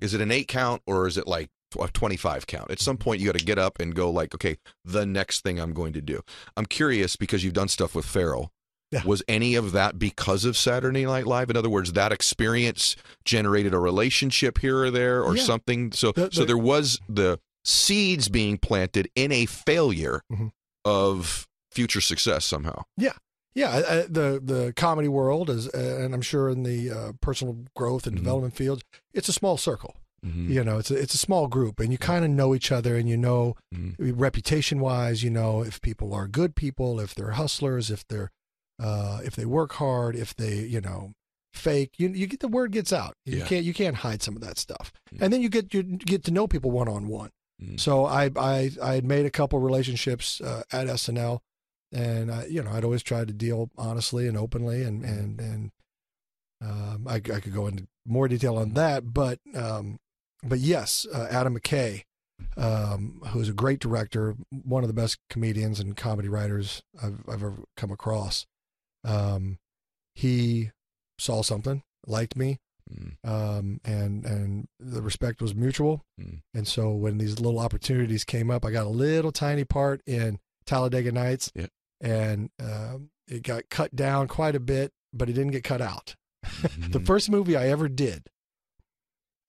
[0.00, 2.70] Is it an eight count or is it like a 25 count?
[2.70, 5.58] At some point, you got to get up and go, like, okay, the next thing
[5.58, 6.20] I'm going to do.
[6.56, 8.50] I'm curious because you've done stuff with Farrell.
[8.92, 9.02] Yeah.
[9.06, 11.48] Was any of that because of Saturday Night Live?
[11.50, 15.42] In other words, that experience generated a relationship here or there or Yeah.
[15.44, 15.92] something.
[15.92, 20.52] So, The- so there was the seeds being planted in a failure Mhm.
[20.84, 22.82] of future success somehow.
[23.54, 27.12] Yeah, I, I, the the comedy world is, uh, and I'm sure in the uh,
[27.20, 28.20] personal growth and Mhm.
[28.20, 29.94] development fields, it's a small circle.
[30.24, 30.48] Mhm.
[30.48, 32.96] You know, it's a, it's a small group, and you kind of know each other,
[32.96, 33.94] and you know, Mhm.
[33.98, 38.30] reputation wise, you know if people are good people, if they're hustlers, if they're
[38.78, 41.12] uh, if they work hard, if they you know
[41.52, 41.90] fake.
[41.98, 43.12] You you get the word gets out.
[43.26, 43.46] You Yeah.
[43.46, 45.24] can't you can't hide some of that stuff, Yeah.
[45.24, 47.30] and then you get you get to know people one on one.
[47.62, 47.80] Mhm.
[47.80, 51.40] So I I I had made a couple relationships uh, at SNL,
[51.92, 55.70] and I, you know I'd always tried to deal honestly and openly, and and and
[56.60, 59.98] um, I, I could go into more detail on that, but um,
[60.42, 62.02] but yes, uh, Adam McKay,
[62.56, 67.20] um, who is a great director, one of the best comedians and comedy writers I've
[67.28, 68.46] I've ever come across.
[69.04, 69.58] Um,
[70.14, 70.70] he
[71.18, 72.58] saw something, liked me,
[72.90, 73.16] Mhm.
[73.28, 76.04] um, and and the respect was mutual.
[76.20, 76.42] Mm.
[76.54, 80.38] And so when these little opportunities came up, I got a little tiny part in
[80.66, 81.66] Talladega Nights, Yeah.
[82.00, 86.16] and um, it got cut down quite a bit, but it didn't get cut out.
[86.62, 87.06] The Mhm.
[87.06, 88.28] first movie I ever did.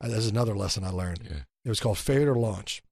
[0.01, 1.27] uh, That's another lesson I learned.
[1.29, 1.43] Yeah.
[1.65, 2.83] It was called Failure to Launch.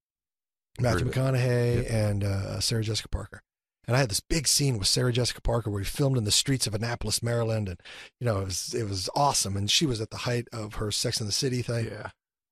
[0.80, 1.06] Matthew.
[1.10, 3.42] McConaughey and uh, Sarah Jessica Parker.
[3.88, 6.32] And I had this big scene with Sarah Jessica Parker where we filmed in the
[6.32, 7.80] streets of Annapolis, Maryland, and
[8.20, 9.58] you know it was it was awesome.
[9.58, 12.10] And she was at the height of her Sex in the City thing, Yeah.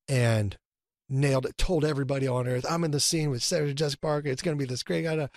[0.07, 0.57] and
[1.07, 1.57] nailed it.
[1.57, 4.27] Told everybody on earth, I'm in the scene with Sarah Jessica Parker.
[4.29, 5.05] It's going to be this great.
[5.05, 5.29] A,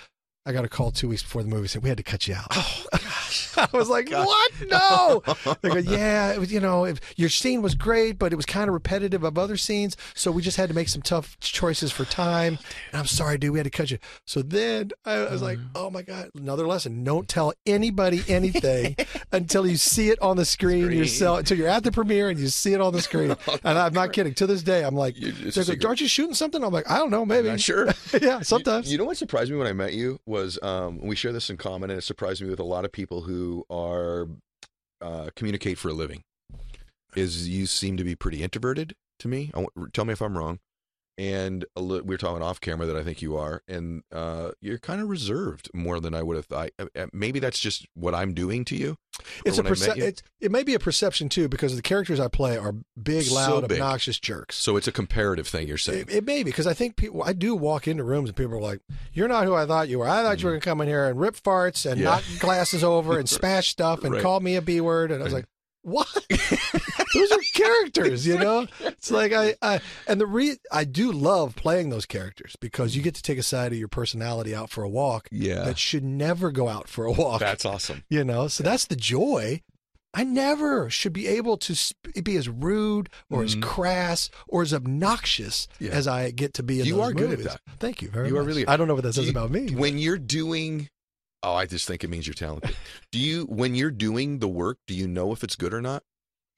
[0.44, 2.35] I got a call two weeks before the movie saying we had to cut you
[2.35, 2.46] out.
[2.50, 3.52] Oh gosh.
[3.57, 4.52] I was like, what?
[4.68, 5.22] No.
[5.61, 8.44] They go, yeah, it was, you know, if, your scene was great, but it was
[8.46, 11.92] kind of repetitive of other scenes, so we just had to make some tough choices
[11.92, 12.59] for time.
[12.90, 13.98] And I'm sorry, dude, we had to cut you.
[14.26, 15.62] So then I was like, uh.
[15.76, 18.96] oh my god, another lesson: don't tell anybody anything
[19.33, 20.98] until you see it on the screen, Screen.
[20.98, 21.38] yourself.
[21.40, 23.37] Until you're at the premiere and you see it on the screen.
[23.46, 24.35] Oh, and I'm not kidding.
[24.35, 25.85] To this day, I'm like, You- they go, secret.
[25.85, 26.64] aren't you shooting something?
[26.64, 27.48] I'm like, I don't know, maybe.
[27.48, 27.88] Not sure.
[28.20, 28.87] yeah, sometimes.
[28.87, 31.51] You, you know what surprised me when I met you was um, we share this
[31.51, 34.29] in common, and it surprised me with a lot of people who are
[35.01, 36.23] uh, communicate for a living.
[37.14, 39.53] Is you seem to be pretty introverted to me.
[39.55, 40.59] I tell me if I'm wrong.
[41.18, 44.53] And a li- we were talking off camera that I think you are, and uh,
[44.62, 46.70] you're kind of reserved more than I would have thought.
[46.79, 48.96] Uh, uh, Maybe that's just what I'm doing to you.
[49.44, 50.05] It's a when I met perce- you.
[50.05, 53.35] it's, it may be a perception too because the characters I play are big, So
[53.35, 53.79] loud, big.
[53.79, 54.57] obnoxious jerks.
[54.57, 55.68] So it's a comparative thing.
[55.68, 56.07] You're saying.
[56.09, 57.22] It, it may be because I think people.
[57.22, 58.81] I do walk into rooms and people are like,
[59.12, 60.09] "You're not who I thought you were.
[60.09, 62.07] I thought you were going to come in here and rip farts and Yeah.
[62.07, 64.22] knock glasses over and smash stuff and Right.
[64.22, 65.44] call me a b word." And I was like,
[65.83, 66.09] "What?
[67.14, 71.57] those are characters, you know." It's like I, I and the re I do love
[71.57, 74.83] playing those characters because you get to take a side of your personality out for
[74.85, 77.40] a walk yeah, that should never go out for a walk.
[77.40, 78.05] that's awesome.
[78.09, 79.61] you know, so that's the joy.
[80.14, 84.75] I never should be able to sp- be as rude or as crass or as
[84.75, 85.85] obnoxious Mm-hmm.
[85.87, 85.90] Yeah.
[85.92, 87.61] as I get to be in You are good at that.
[87.81, 88.42] Thank you very You much.
[88.42, 89.68] are really- I don't know what that says you- about me.
[89.71, 90.90] but- When you're doing,
[91.42, 92.76] oh, I just think it means you're talented.
[93.12, 96.02] do you, when you're doing the work, do you know if it's good or not?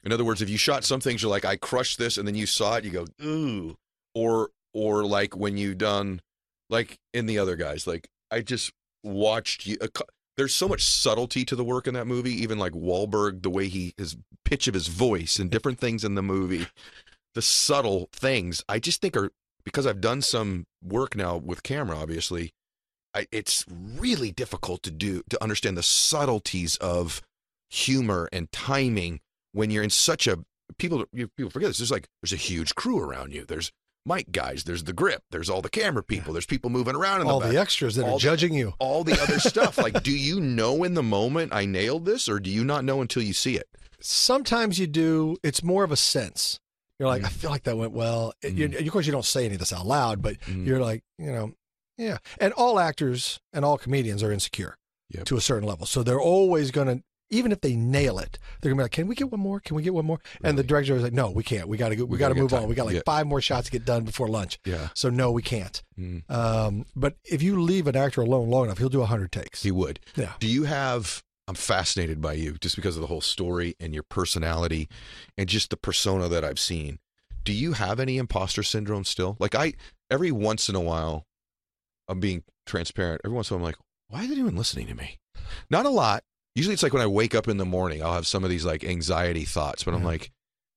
[0.03, 2.35] In other words, if you shot some things, you're like, I crushed this, and then
[2.35, 3.77] you saw it, you go, ooh,
[4.15, 6.21] or or like when you've done,
[6.69, 9.79] like in the other guys, like I just watched you.
[9.81, 10.03] Uh, A,
[10.37, 12.33] there's so much subtlety to the work in that movie.
[12.43, 16.17] Even like Wahlberg, the way he his pitch of his voice and different things in
[16.17, 16.67] the movie,
[17.35, 18.63] the subtle things.
[18.69, 19.31] I just think are
[19.65, 22.53] because I've done some work now with camera, obviously.
[23.33, 27.23] It's really difficult to do to understand the subtleties of
[27.71, 29.21] humor and timing
[29.53, 30.39] when you're in such a
[30.79, 31.79] people you, people forget this.
[31.79, 33.45] There's like there's a huge crew around you.
[33.45, 33.71] There's
[34.07, 34.65] mic guys.
[34.65, 35.23] There's the grip.
[35.31, 36.33] There's all the camera people.
[36.33, 38.75] There's people moving around in all the the extras that All are the- judging you.
[38.79, 39.79] all the other stuff.
[39.79, 43.01] Like, do you know in the moment I nailed this, or do you not know
[43.01, 43.69] until you see it?
[44.01, 45.37] Sometimes you do.
[45.43, 46.59] It's more of a sense.
[46.99, 47.27] You're like, Mm.
[47.27, 48.33] I feel like that went well.
[48.43, 50.67] It- you- of course, you don't say any of this out loud, but Mm.
[50.67, 51.53] you're like, you know,
[51.97, 52.19] yeah.
[52.41, 54.77] And all actors and all comedians are insecure
[55.11, 55.25] Yep.
[55.27, 55.87] to a certain level.
[55.87, 58.91] So they're always going to, even if they nail it, they're going to be like,
[58.93, 59.61] can we get one more?
[59.61, 60.19] Can we get one more?
[60.43, 61.69] And the director is like, no, we can't.
[61.69, 62.05] We got to go.
[62.05, 62.69] We, We got to move on.
[62.69, 63.03] We got like Yeah.
[63.07, 64.59] five more shots to get done before lunch.
[64.65, 65.83] Yeah, So no, we can't.
[65.99, 66.29] Mm.
[66.31, 69.63] Um, but if you leave an actor alone long enough, he'll do a hundred takes.
[69.63, 70.01] he would.
[70.17, 70.33] yeah.
[70.41, 71.23] Do you have?
[71.47, 74.89] I'm fascinated by you just because of the whole story and your personality,
[75.37, 76.99] and just the persona that I've seen.
[77.45, 79.37] Do you have any imposter syndrome still?
[79.39, 79.75] Like I,
[80.11, 81.27] every once in a while,
[82.09, 83.21] I'm being transparent.
[83.25, 85.19] Every once in a while, I'm like, why is anyone listening to me?
[85.71, 86.23] Not a lot.
[86.55, 88.65] Usually, it's like when I wake up in the morning, I'll have some of these
[88.65, 90.31] like anxiety thoughts, but I'm like,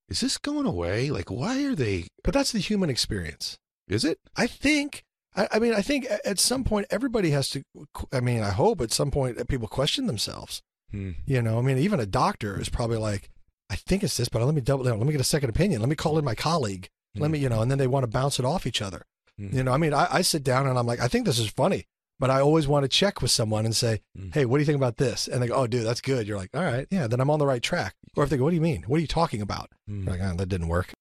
[0.09, 1.09] is this going away?
[1.11, 2.07] Like, why are they?
[2.23, 3.57] But that's the human experience.
[3.87, 4.19] Is it?
[4.35, 5.03] I think.
[5.35, 7.63] I, I mean, I think at some point everybody has to.
[8.11, 10.61] I mean, I hope at some point that people question themselves.
[10.91, 11.11] Hmm.
[11.25, 13.29] You know, I mean, even a doctor is probably like,
[13.69, 14.97] I think it's this, but let me double down.
[14.97, 15.81] Let me get a second opinion.
[15.81, 16.87] Let me call in my colleague.
[17.15, 17.33] Let Hmm.
[17.33, 19.03] me, you know, and then they want to bounce it off each other.
[19.37, 19.55] Hmm.
[19.55, 21.47] You know, I mean, I, I sit down and I'm like, I think this is
[21.49, 21.85] funny,
[22.19, 24.29] but I always want to check with someone and say, Hmm.
[24.33, 25.27] hey, what do you think about this?
[25.27, 26.27] And they go, oh, dude, that's good.
[26.27, 27.95] You're like, all right, yeah, then I'm on the right track.
[28.15, 28.83] Or if they go, what do you mean?
[28.87, 29.71] What are you talking about?
[29.87, 30.07] Hmm.
[30.07, 30.93] Like, oh, that didn't work.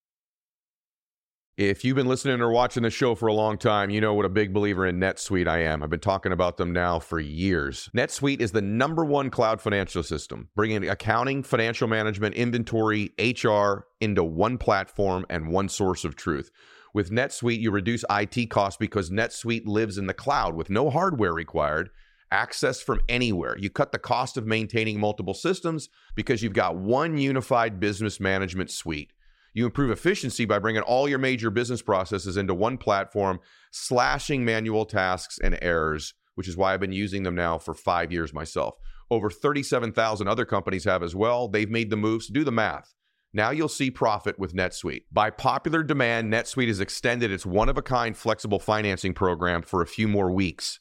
[1.56, 4.26] If you've been listening or watching the show for a long time, you know what
[4.26, 5.82] a big believer in NetSuite I am.
[5.82, 7.88] I've been talking about them now for years.
[7.96, 14.22] NetSuite is the number one cloud financial system, bringing accounting, financial management, inventory, HR into
[14.22, 16.50] one platform and one source of truth.
[16.96, 21.34] With NetSuite, you reduce IT costs because NetSuite lives in the cloud with no hardware
[21.34, 21.90] required,
[22.30, 23.54] access from anywhere.
[23.58, 28.70] You cut the cost of maintaining multiple systems because you've got one unified business management
[28.70, 29.12] suite.
[29.52, 34.86] You improve efficiency by bringing all your major business processes into one platform, slashing manual
[34.86, 38.76] tasks and errors, which is why I've been using them now for five years myself.
[39.10, 41.46] Over 37,000 other companies have as well.
[41.46, 42.28] They've made the moves.
[42.28, 42.95] Do the math.
[43.36, 45.02] Now you'll see profit with NetSuite.
[45.12, 49.82] By popular demand, NetSuite has extended its one of a kind flexible financing program for
[49.82, 50.80] a few more weeks.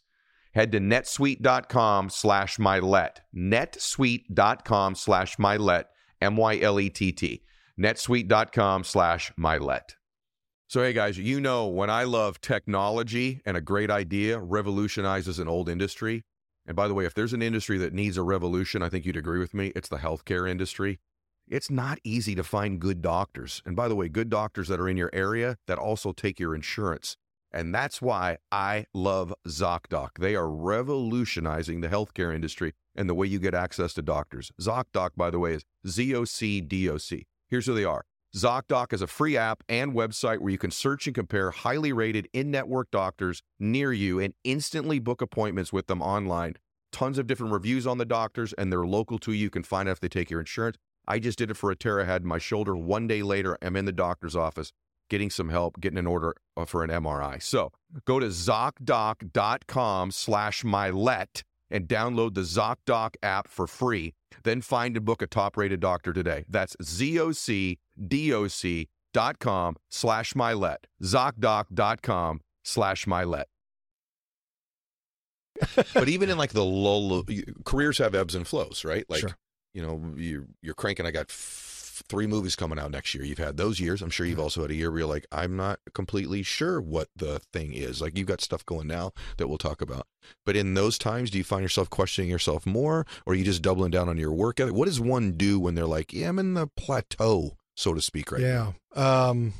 [0.53, 3.17] Head to netsuite.com slash mylett.
[3.35, 5.83] netsuite.com slash mylett,
[6.21, 7.43] M Y L E T T
[7.77, 9.95] netsuite.com slash mylett.
[10.67, 15.49] So, hey guys, you know when I love technology and a great idea revolutionizes an
[15.49, 16.23] old industry.
[16.65, 19.17] And by the way, if there's an industry that needs a revolution, I think you'd
[19.17, 20.99] agree with me, it's the healthcare industry.
[21.47, 23.61] It's not easy to find good doctors.
[23.65, 26.55] And by the way, good doctors that are in your area that also take your
[26.55, 27.17] insurance.
[27.51, 30.09] And that's why I love ZocDoc.
[30.19, 34.51] They are revolutionizing the healthcare industry and the way you get access to doctors.
[34.59, 37.27] ZocDoc, by the way, is Z O C D O C.
[37.47, 38.05] Here's who they are.
[38.35, 42.27] ZocDoc is a free app and website where you can search and compare highly rated
[42.33, 46.55] in network doctors near you and instantly book appointments with them online.
[46.91, 49.43] Tons of different reviews on the doctors, and they're local to you.
[49.43, 50.77] You can find out if they take your insurance.
[51.07, 52.75] I just did it for a tear I had in my shoulder.
[52.75, 54.71] One day later, I'm in the doctor's office
[55.09, 57.41] getting some help, getting an order uh, for an MRI.
[57.41, 57.71] So
[58.05, 64.13] go to ZocDoc.com slash mylett and download the ZocDoc app for free.
[64.43, 66.45] Then find and book a top rated doctor today.
[66.49, 67.75] That's ZocDoc.com
[69.89, 70.77] slash mylett.
[71.03, 73.45] ZocDoc.com slash mylett.
[75.93, 77.23] but even in like the lull,
[77.63, 79.05] careers have ebbs and flows, right?
[79.09, 79.37] Like, Sure.
[79.75, 81.05] You know, you're, you're cranking.
[81.05, 83.23] I got f- three movies coming out next year.
[83.23, 84.01] You've had those years.
[84.01, 87.09] I'm sure you've also had a year where you're like, I'm not completely sure what
[87.15, 88.01] the thing is.
[88.01, 90.07] Like, you've got stuff going now that we'll talk about.
[90.45, 93.61] But in those times, do you find yourself questioning yourself more, or are you just
[93.61, 94.59] doubling down on your work?
[94.59, 98.31] What does one do when they're like, yeah, I'm in the plateau, so to speak,
[98.31, 98.75] right now?
[98.95, 99.27] yeah.
[99.27, 99.53] Um,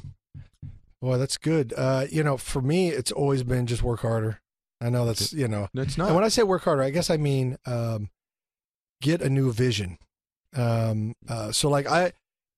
[1.01, 1.73] boy, that's good.
[1.78, 4.39] Uh, you know, for me, it's always been just work harder.
[4.82, 6.13] I know that's you know, That's and not.
[6.15, 8.10] when I say work harder, I guess I mean um,
[9.02, 9.98] get a new vision.
[10.56, 12.14] Um, uh, so like I,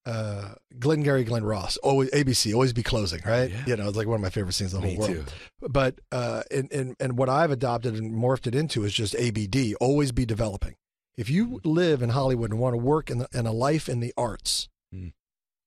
[0.06, 3.52] uh, Glengarry Glen Ross, always ABC, always be closing, right?
[3.52, 3.64] Yeah.
[3.68, 5.28] You know, it's like one of my favorite scenes in the Me whole world.
[5.28, 5.68] too.
[5.68, 9.74] But uh, and, and and what I've adopted and morphed it into is just ABD,
[9.82, 10.76] always be developing.
[11.18, 14.00] If you live in Hollywood and want to work in, the, in a life in
[14.00, 15.12] the arts, Mm.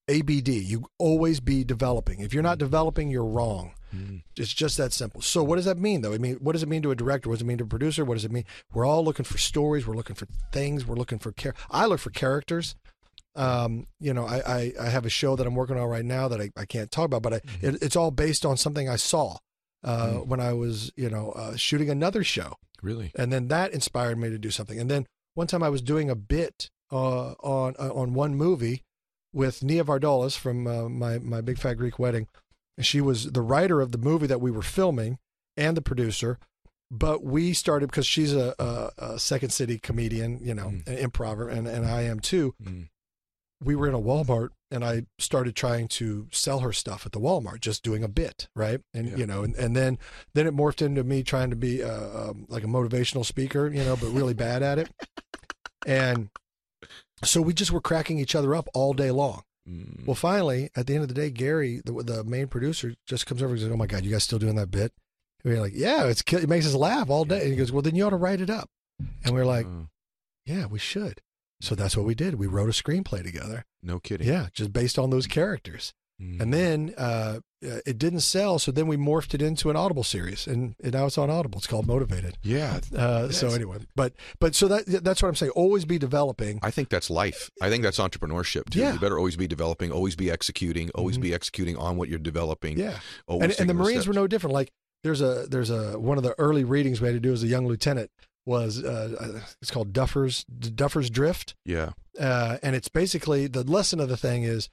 [0.09, 2.21] ABD, you always be developing.
[2.21, 3.75] If you're not developing, you're wrong.
[3.94, 4.22] Mm.
[4.37, 5.20] It's just that simple.
[5.22, 6.12] So what does that mean though?
[6.12, 7.29] I mean, what does it mean to a director?
[7.29, 8.05] What does it mean to a producer?
[8.05, 8.44] What does it mean?
[8.72, 9.87] We're all looking for stories.
[9.87, 10.87] We're looking for things.
[10.87, 11.55] We're looking for care.
[11.70, 12.74] I look for characters.
[13.37, 16.29] Um, you know, I, I, I have a show that I'm working on right now
[16.29, 18.96] that I, I can't talk about, but I, it, it's all based on something I
[18.96, 19.37] saw
[19.85, 20.26] uh, Mm.
[20.26, 22.55] when I was, you know, uh, shooting another show.
[22.83, 23.12] Really?
[23.14, 24.79] And then that inspired me to do something.
[24.81, 28.83] And then one time I was doing a bit uh, on uh, on one movie
[29.33, 32.26] with Nia Vardalos from uh, my my Big Fat Greek Wedding.
[32.81, 35.19] And she was the writer of the movie that we were filming
[35.55, 36.38] and the producer.
[36.90, 40.88] But we started because she's a, a, a Second City comedian, you know, Mm.
[40.88, 42.55] an improver, and, and I am too.
[42.64, 42.88] Mm.
[43.62, 47.21] We were in a Walmart, and I started trying to sell her stuff at the
[47.21, 48.81] Walmart, just doing a bit, right?
[48.95, 49.16] And Yeah.
[49.16, 49.99] you know, and, and then
[50.33, 53.85] then it morphed into me trying to be uh, um, like a motivational speaker, you
[53.85, 54.88] know, but really bad at it.
[55.87, 56.31] And
[57.23, 59.43] so we just were cracking each other up all day long.
[59.68, 60.07] Mm.
[60.07, 63.42] Well, finally, at the end of the day, Gary, the, the main producer, just comes
[63.42, 64.92] over and says, "Oh my God, you guys still doing that bit?"
[65.44, 67.83] And we're like, "Yeah, it's it makes us laugh all day." And he goes, "Well,
[67.83, 68.70] then you ought to write it up."
[69.25, 69.88] And we're like, Oh,
[70.46, 71.20] "Yeah, we should."
[71.61, 72.37] So that's what we did.
[72.37, 73.64] We wrote a screenplay together.
[73.83, 74.27] no kidding.
[74.27, 75.92] Yeah, just based on those characters.
[76.21, 76.41] Mm.
[76.41, 80.03] And then uh, uh, it didn't sell, so then we morphed it into an Audible
[80.05, 81.59] series, and, and now it's on Audible.
[81.59, 82.37] It's called Motivated.
[82.43, 85.53] yeah, Uh, so anyway, but but so that that's what I'm saying.
[85.53, 86.59] Always be developing.
[86.63, 87.51] I think that's life.
[87.63, 88.81] I think that's entrepreneurship too.
[88.81, 88.93] Yeah.
[88.95, 91.23] You better always be developing, always be executing, always Mhm.
[91.23, 92.79] be executing on what you're developing.
[92.79, 92.99] Yeah.
[93.29, 94.53] And, and the Marines were no different.
[94.55, 94.71] Like
[95.05, 97.47] there's a there's a one of the early readings we had to do as a
[97.47, 98.11] young lieutenant
[98.47, 101.91] was uh, it's called Duffer's Duffer's Drift, Yeah.
[102.19, 104.69] uh, and it's basically the lesson of the thing is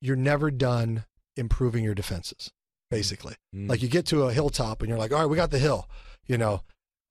[0.00, 1.04] you're never done
[1.36, 2.50] improving your defenses.
[2.90, 3.68] Basically, Mm.
[3.68, 5.88] like you get to a hilltop and you're like, all right, we got the hill,
[6.26, 6.62] you know.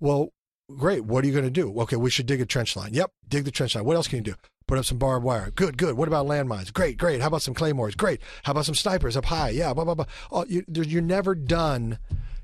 [0.02, 0.30] Well,
[0.78, 1.06] great.
[1.06, 1.80] What are you going to do?
[1.82, 2.94] Okay, we should dig a trench line.
[2.94, 3.86] Yep, dig the trench line.
[3.86, 4.36] What else can you do?
[4.68, 5.52] Put up some barbed wire.
[5.56, 5.96] Good, good.
[5.96, 6.72] What about landmines?
[6.74, 7.22] Great, great.
[7.22, 7.96] How about some claymores?
[7.96, 8.20] Great.
[8.44, 9.50] How about some snipers up high?
[9.50, 10.06] Yeah, blah blah blah.
[10.32, 11.98] Oh, you, you're never done.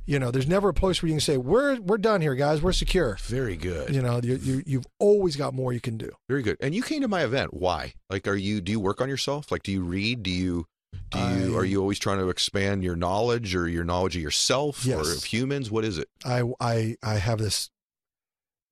[0.07, 2.61] You know, there's never a place where you can say we're we're done here, guys.
[2.61, 3.17] We're secure.
[3.23, 3.93] very good.
[3.93, 6.11] You know, you, you you've always got more you can do.
[6.29, 6.57] Very good.
[6.61, 7.53] And you came to my event.
[7.53, 7.93] Why?
[8.09, 8.61] Like, are you?
[8.61, 9.51] Do you work on yourself?
[9.51, 10.21] Like, do you read?
[10.21, 10.65] Do you?
[11.09, 11.55] Do you?
[11.55, 15.11] I- are you always trying to expand your knowledge or your knowledge of yourself or
[15.11, 15.71] of humans?
[15.71, 16.07] What is it?
[16.23, 17.69] I I I have this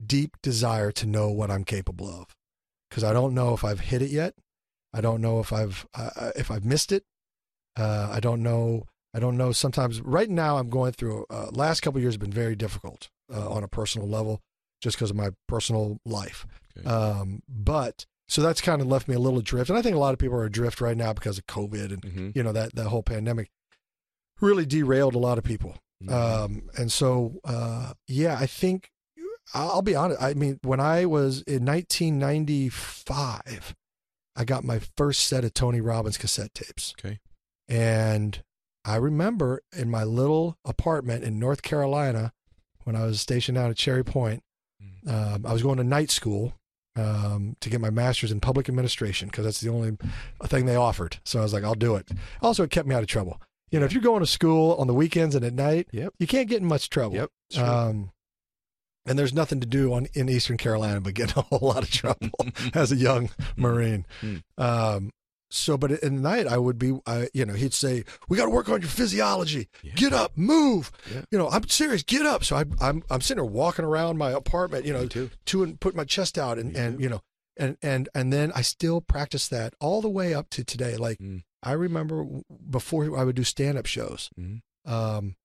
[0.06, 2.28] deep desire to know what I'm capable of
[2.89, 4.36] because I don't know if I've hit it yet.
[4.93, 7.04] I don't know if I've uh, if I've missed it.
[7.76, 8.84] Uh, I don't know.
[9.13, 9.52] I don't know.
[9.52, 11.26] Sometimes right now I'm going through.
[11.30, 14.41] Uh, last couple of years have been very difficult uh, on a personal level,
[14.82, 16.45] just because of my personal life.
[16.78, 16.88] Okay.
[16.89, 19.99] Um, but so that's kind of left me a little adrift, and I think a
[19.99, 22.30] lot of people are adrift right now because of COVID and Mm-hmm.
[22.34, 23.49] you know that that whole pandemic
[24.41, 25.76] really derailed a lot of people.
[26.04, 26.13] Mm-hmm.
[26.13, 28.89] Um, and so, uh, yeah, I think
[29.54, 30.21] I'll I'll be honest.
[30.21, 33.76] I mean, when I was in 1995,
[34.36, 36.93] I got my first set of Tony Robbins cassette tapes.
[36.99, 37.19] Okay.
[37.67, 38.43] And
[38.86, 42.34] I remember in my little apartment in North Carolina
[42.84, 44.43] when I was stationed out at Cherry Point,
[44.82, 45.36] Mm.
[45.36, 46.54] um, I was going to night school
[46.96, 49.98] um, to get my master's in public administration because that's the only
[50.46, 51.17] thing they offered.
[51.24, 52.10] So I was like, I'll do it.
[52.41, 53.41] Also, it kept me out of trouble.
[53.72, 56.13] You know, if you're going to school on the weekends and at night, Yep.
[56.19, 57.15] you can't get in much trouble.
[57.15, 57.30] Yep.
[57.52, 57.65] Sure.
[57.65, 58.12] Um,
[59.06, 61.84] and there's nothing to do on in Eastern Carolina but get in a whole lot
[61.84, 62.30] of trouble
[62.74, 64.06] as a young Marine.
[64.22, 64.43] Mm.
[64.58, 65.12] Um,
[65.54, 68.46] so, but in the night, I would be, I, you know, he'd say, "We got
[68.46, 69.70] to work on your physiology.
[69.84, 69.94] Yeah.
[69.96, 70.92] Get up, move.
[71.13, 71.22] Yeah.
[71.32, 72.04] You know, I'm serious.
[72.04, 75.30] Get up." So I, I'm, I'm sitting there walking around my apartment, you know, too.
[75.46, 77.04] to and put my chest out, and Me and too.
[77.04, 77.22] you know,
[77.58, 80.96] and and and then I still practice that all the way up to today.
[80.98, 81.44] Like Mm.
[81.62, 82.26] I remember
[82.70, 84.62] before I would do stand up shows, Mhm.
[84.86, 85.36] um,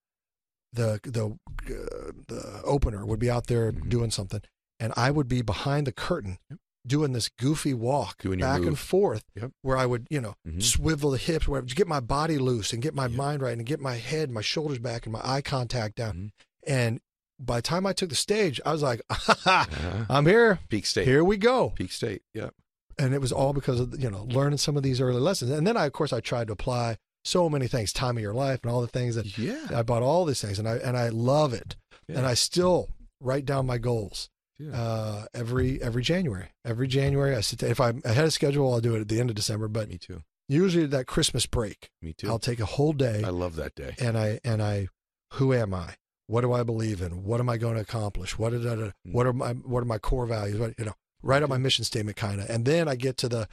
[0.73, 3.88] the the uh, the opener would be out there Mhm.
[3.88, 4.40] doing something,
[4.81, 6.38] and I would be behind the curtain.
[6.51, 6.59] Yep.
[6.87, 9.51] Doing this goofy walk Doing back and forth, Yep.
[9.62, 10.62] where I would, you know, Mhm.
[10.62, 13.17] swivel the hips, whatever, to get my body loose and get my Yeah.
[13.17, 16.16] mind right and get my head, my shoulders back, and my eye contact down.
[16.16, 16.31] Mhm.
[16.66, 17.01] And
[17.39, 19.66] by the time I took the stage, I was like, Uh-huh.
[20.09, 20.61] "I'm here.
[20.70, 21.07] Peak state.
[21.07, 22.22] Here we go." Peak state.
[22.35, 22.55] Yep.
[23.01, 25.64] and it was all because of you know learning some of these early lessons and
[25.64, 28.59] then i of course i tried to apply so many things time of your life
[28.64, 29.68] and all the things that Yeah.
[29.72, 31.76] i bought all these things and i and i love it
[32.09, 32.89] and i still
[33.20, 34.38] write down my goals Yeah.
[34.72, 38.94] Uh, every every january every january i sit if i'm ahead of schedule i'll do
[38.96, 40.22] it at the end of december but Me too.
[40.48, 42.28] usually that christmas break Me too.
[42.28, 43.94] i'll take a whole day I love that day.
[44.00, 44.88] and i and i
[45.34, 45.94] who am i
[46.26, 48.92] what do i believe in what am i going to accomplish what did I, Mm.
[49.12, 51.84] what are my what are my core values what you know write out my mission
[51.84, 53.48] statement kind of, and then I get to the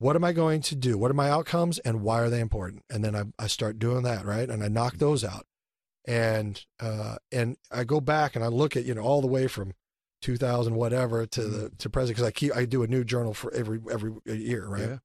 [0.00, 0.96] what am I going to do?
[0.98, 2.82] What are my outcomes and why are they important?
[2.90, 4.48] And then I, I start doing that, right?
[4.48, 5.44] And I knock those out.
[6.06, 9.46] And uh, and I go back and I look at, you know, all the way
[9.46, 9.74] from
[10.22, 13.52] 2000 whatever to the to present because I keep I do a new journal for
[13.54, 14.80] every every year, right?
[14.88, 14.98] Yeah.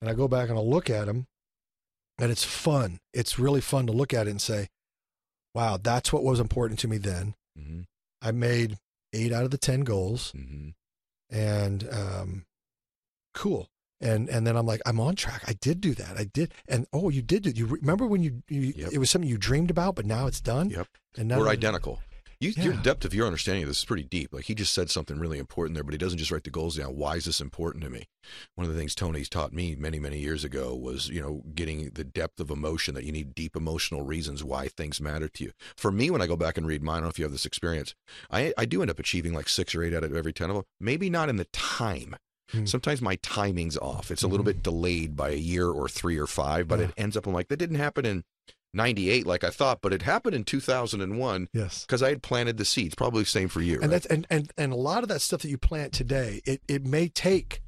[0.00, 1.26] And I go back and I look at them
[2.18, 2.98] and it's fun.
[3.14, 4.68] It's really fun to look at it and say,
[5.54, 7.34] wow, that's what was important to me then.
[7.58, 7.82] Mm-hmm.
[8.20, 8.78] I made
[9.12, 10.70] eight out of the 10 goals Mm-hmm.
[11.30, 12.44] and um,
[13.34, 13.68] cool.
[14.00, 15.44] And and then I'm like, I'm on track.
[15.46, 16.16] I did do that.
[16.18, 16.52] I did.
[16.66, 17.56] And oh, you did it.
[17.56, 18.92] You remember when you, you Yep.
[18.92, 20.70] it was something you dreamed about, but now it's done.
[20.70, 20.88] Yep.
[21.16, 22.00] And now We're identical.
[22.42, 24.32] You, Your depth of your understanding of this is pretty deep.
[24.32, 26.76] Like he just said something really important there, but he doesn't just write the goals
[26.76, 26.96] down.
[26.96, 28.08] Why is this important to me?
[28.56, 31.90] One of the things Tony's taught me many, many years ago was, you know, getting
[31.90, 35.52] the depth of emotion that you need deep emotional reasons why things matter to you.
[35.76, 37.32] For me, when I go back and read mine, I don't know if you have
[37.32, 37.94] this experience,
[38.28, 40.56] I, I do end up achieving like six or eight out of every 10 of
[40.56, 40.64] them.
[40.80, 42.16] Maybe not in the time.
[42.50, 42.64] Hmm.
[42.66, 44.10] Sometimes my timing's off.
[44.10, 46.86] It's a little bit delayed by a year or three or five, but Yeah.
[46.86, 48.24] it ends up, I'm like, that didn't happen in
[48.74, 51.84] 98 like I thought, but it happened in 2001 Yes.
[51.84, 52.94] because I had planted the seeds.
[52.94, 53.74] Probably the same for you.
[53.74, 53.90] And right?
[53.90, 56.84] that's and, and and a lot of that stuff that you plant today, it, it
[56.86, 57.60] may take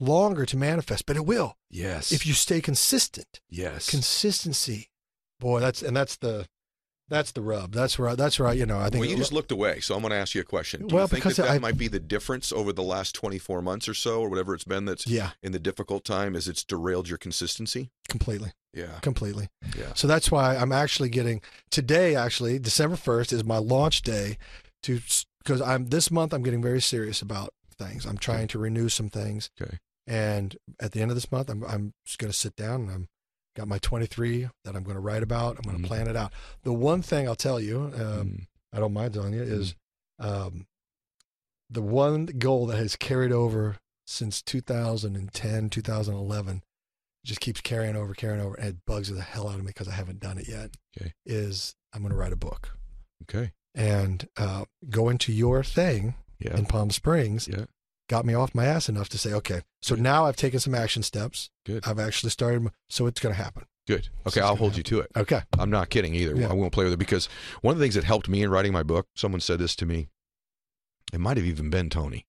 [0.00, 2.12] longer to manifest, but it will yes.
[2.12, 3.40] if you stay consistent.
[3.48, 3.88] yes.
[3.90, 4.90] Consistency.
[5.40, 6.48] Boy, that's and that's the
[7.08, 7.72] that's the rub.
[7.72, 8.56] That's where I, that's right.
[8.56, 10.40] You know, I think well, you just looked away, so I'm going to ask you
[10.40, 10.86] a question.
[10.86, 13.14] Do Well, you think because that, that I- might be the difference over the last
[13.14, 16.34] 24 months or so, or whatever it's been that's yeah, in the difficult time?
[16.34, 17.90] Is it's derailed your consistency?
[18.08, 18.52] completely.
[18.74, 18.98] Yeah.
[19.00, 19.48] Completely.
[19.76, 19.92] Yeah.
[19.94, 21.40] So that's why I'm actually getting
[21.70, 22.14] today.
[22.14, 24.38] Actually, December first is my launch day,
[24.84, 25.00] to
[25.42, 28.04] because I'm this month I'm getting very serious about things.
[28.06, 29.50] I'm trying to renew some things.
[29.60, 29.78] Okay.
[30.06, 32.90] And at the end of this month, I'm I'm just going to sit down and
[32.90, 33.08] I'm
[33.58, 35.56] got my 23 that I'm going to write about.
[35.56, 35.86] I'm going to Mhm.
[35.88, 36.32] plan it out.
[36.62, 38.46] The one thing I'll tell you, um, Mm.
[38.72, 39.74] I don't mind telling you, is
[40.20, 40.66] um,
[41.70, 46.62] the one goal that has carried over since 2010, 2011,
[47.24, 49.86] just keeps carrying over, carrying over, and it bugs the hell out of me because
[49.88, 50.76] I haven't done it yet.
[50.96, 51.12] Okay.
[51.26, 52.76] Is I'm going to write a book
[53.22, 53.52] Okay.
[53.74, 56.56] and uh, going to your thing Yeah.
[56.56, 57.66] in Palm Springs Yeah.
[58.08, 60.02] Got me off my ass enough to say, okay, so Good.
[60.02, 61.50] now I've taken some action steps.
[61.64, 61.86] Good.
[61.86, 63.64] I've actually started, so it's going to happen.
[63.86, 64.08] Good.
[64.26, 64.40] Okay.
[64.40, 65.10] it's I'll hold you to it.
[65.16, 65.42] Okay.
[65.58, 66.34] I'm not kidding either.
[66.34, 66.48] Yeah.
[66.50, 67.28] I won't play with it because
[67.62, 69.86] one of the things that helped me in writing my book, someone said this to
[69.86, 70.08] me.
[71.12, 72.26] It might have even been Tony.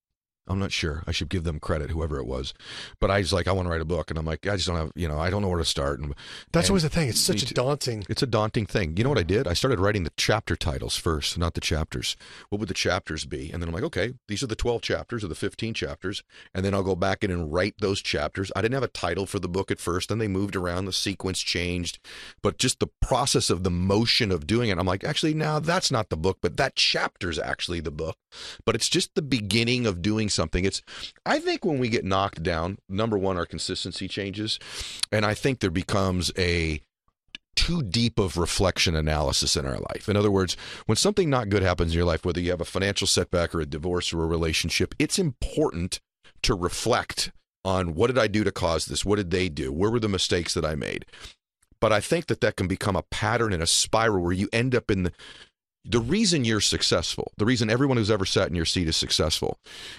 [0.50, 1.04] I'm not sure.
[1.06, 2.54] I should give them credit, whoever it was.
[3.00, 4.68] But I was like, I want to write a book, and I'm like, I just
[4.68, 6.00] don't have, you know, I don't know where to start.
[6.00, 6.14] And
[6.52, 7.10] That's And always the thing.
[7.10, 8.04] It's such a daunting.
[8.10, 8.97] It's a daunting thing.
[8.97, 9.47] You know what I did?
[9.47, 12.18] I started writing the chapter titles first, not the chapters.
[12.50, 13.52] What would the chapters be?
[13.52, 16.24] And then I'm like, okay, these are the 12 chapters or the 15 chapters.
[16.54, 18.52] And then I'll go back in and write those chapters.
[18.56, 20.10] I didn't have a title for the book at first.
[20.10, 22.00] Then they moved around, the sequence changed.
[22.41, 25.91] But just the process of the motion of doing it, I'm like, actually, now that's
[25.91, 28.18] not the book, but that chapter's actually the book.
[28.66, 30.66] But it's just the beginning of doing something.
[30.66, 30.82] It's,
[31.26, 34.60] I think when we get knocked down, number one, our consistency changes.
[35.12, 36.82] And I think there becomes a,
[37.56, 40.08] too deep of reflection analysis in our life.
[40.08, 40.56] In other words,
[40.86, 43.60] when something not good happens in your life, whether you have a financial setback or
[43.60, 46.00] a divorce or a relationship, it's important
[46.44, 47.32] to reflect
[47.66, 49.04] on what did I do to cause this?
[49.04, 49.74] What did they do?
[49.74, 51.06] Where were the mistakes that I made?
[51.82, 54.76] But I think that that can become a pattern and a spiral where you end
[54.76, 55.12] up in the
[55.90, 59.58] the reason you're successful, the reason everyone who's ever sat in your seat is successful,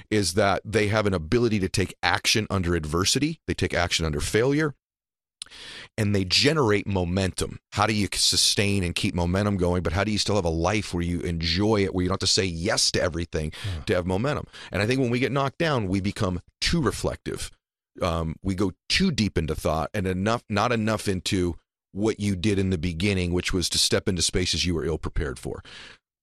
[0.09, 4.21] is that they have an ability to take action under adversity, they take action under
[4.21, 4.75] failure,
[5.99, 7.59] and they generate momentum.
[7.73, 9.83] How do you sustain and keep momentum going?
[9.83, 12.15] But how do you still have a life where you enjoy it, where you don't
[12.15, 13.53] have to say yes to everything
[13.87, 14.47] to have momentum?
[14.71, 17.51] And I think when we get knocked down, we become too reflective.
[18.01, 21.57] Um, we go too deep into thought and enough, not enough into
[21.93, 24.99] what you did in the beginning, which was to step into spaces you were ill
[24.99, 25.63] prepared for.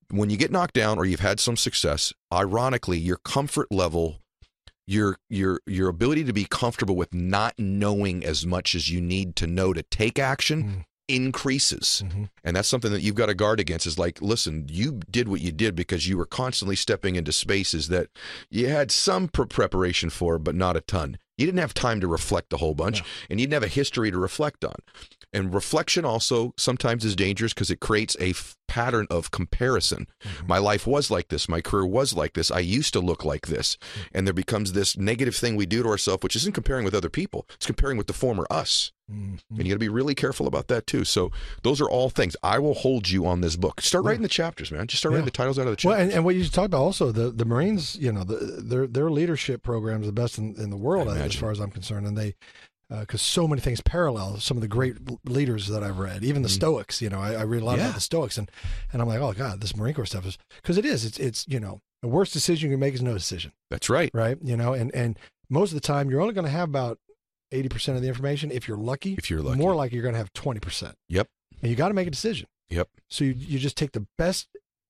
[0.10, 4.20] When you get knocked down or you've had some success, ironically, your comfort level
[4.90, 9.36] your your your ability to be comfortable with not knowing as much as you need
[9.36, 10.86] to know to take action Mm.
[11.10, 12.30] increases Mhm.
[12.46, 15.42] and that's something that you've got to guard against is like listen you did what
[15.42, 18.08] you did because you were constantly stepping into spaces that
[18.50, 22.08] you had some pre- preparation for but not a ton you didn't have time to
[22.08, 24.76] reflect a whole bunch and you didn't have a history to reflect on
[25.34, 30.08] and reflection also sometimes is dangerous because it creates a f- pattern of comparison.
[30.46, 31.48] My life was like this.
[31.50, 32.52] My career was like this.
[32.52, 33.78] I used to look like this.
[34.14, 37.10] And there becomes this negative thing we do to ourselves which isn't comparing with other
[37.10, 37.46] people.
[37.56, 38.92] It's comparing with the former us.
[39.10, 39.40] Mhm.
[39.52, 41.06] and you got to be really careful about that too.
[41.06, 41.32] So
[41.64, 42.36] those are all things.
[42.44, 43.80] I will hold you on this book.
[43.80, 44.86] Start writing the chapters man.
[44.88, 46.66] Just start writing the titles out of the chapters Well, and, and what you talked
[46.66, 50.38] about also the the Marines, you know, the, their their leadership program is the best
[50.38, 52.36] in, in the world as far as I'm concerned, and they
[52.90, 54.96] Uh, because so many things parallel some of the great
[55.28, 56.54] leaders that I've read, even the mm.
[56.54, 57.02] Stoics.
[57.02, 57.78] You know, I, I read a lot.
[57.78, 57.86] Yeah.
[57.86, 58.50] about the Stoics, and
[58.94, 61.04] and I'm like, oh god, this Marine Corps stuff is because it is.
[61.04, 64.10] It's it's you know The worst decision you can make is no decision, That's right.
[64.14, 64.38] right?
[64.42, 65.20] You know, and and
[65.50, 67.00] most of the time you're only going to have about
[67.52, 68.52] eighty percent of the information.
[68.52, 69.60] If you're lucky, If you're lucky.
[69.60, 70.96] more likely you're going to have twenty percent.
[71.10, 71.28] Yep.
[71.62, 72.48] And you got to make a decision.
[72.70, 72.88] Yep.
[73.10, 74.48] So you, you just take the best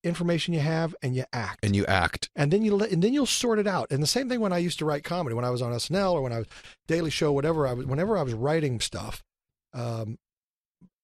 [0.08, 1.64] information you have and you act.
[1.64, 2.30] And you act.
[2.36, 3.92] and then you let, and then you'll sort it out.
[3.92, 6.14] And the same thing when I used to write comedy, when I was on SNL
[6.14, 6.48] or when I was
[6.88, 9.24] Daily Show, whatever I was, whenever I was writing stuff,
[9.74, 10.18] um,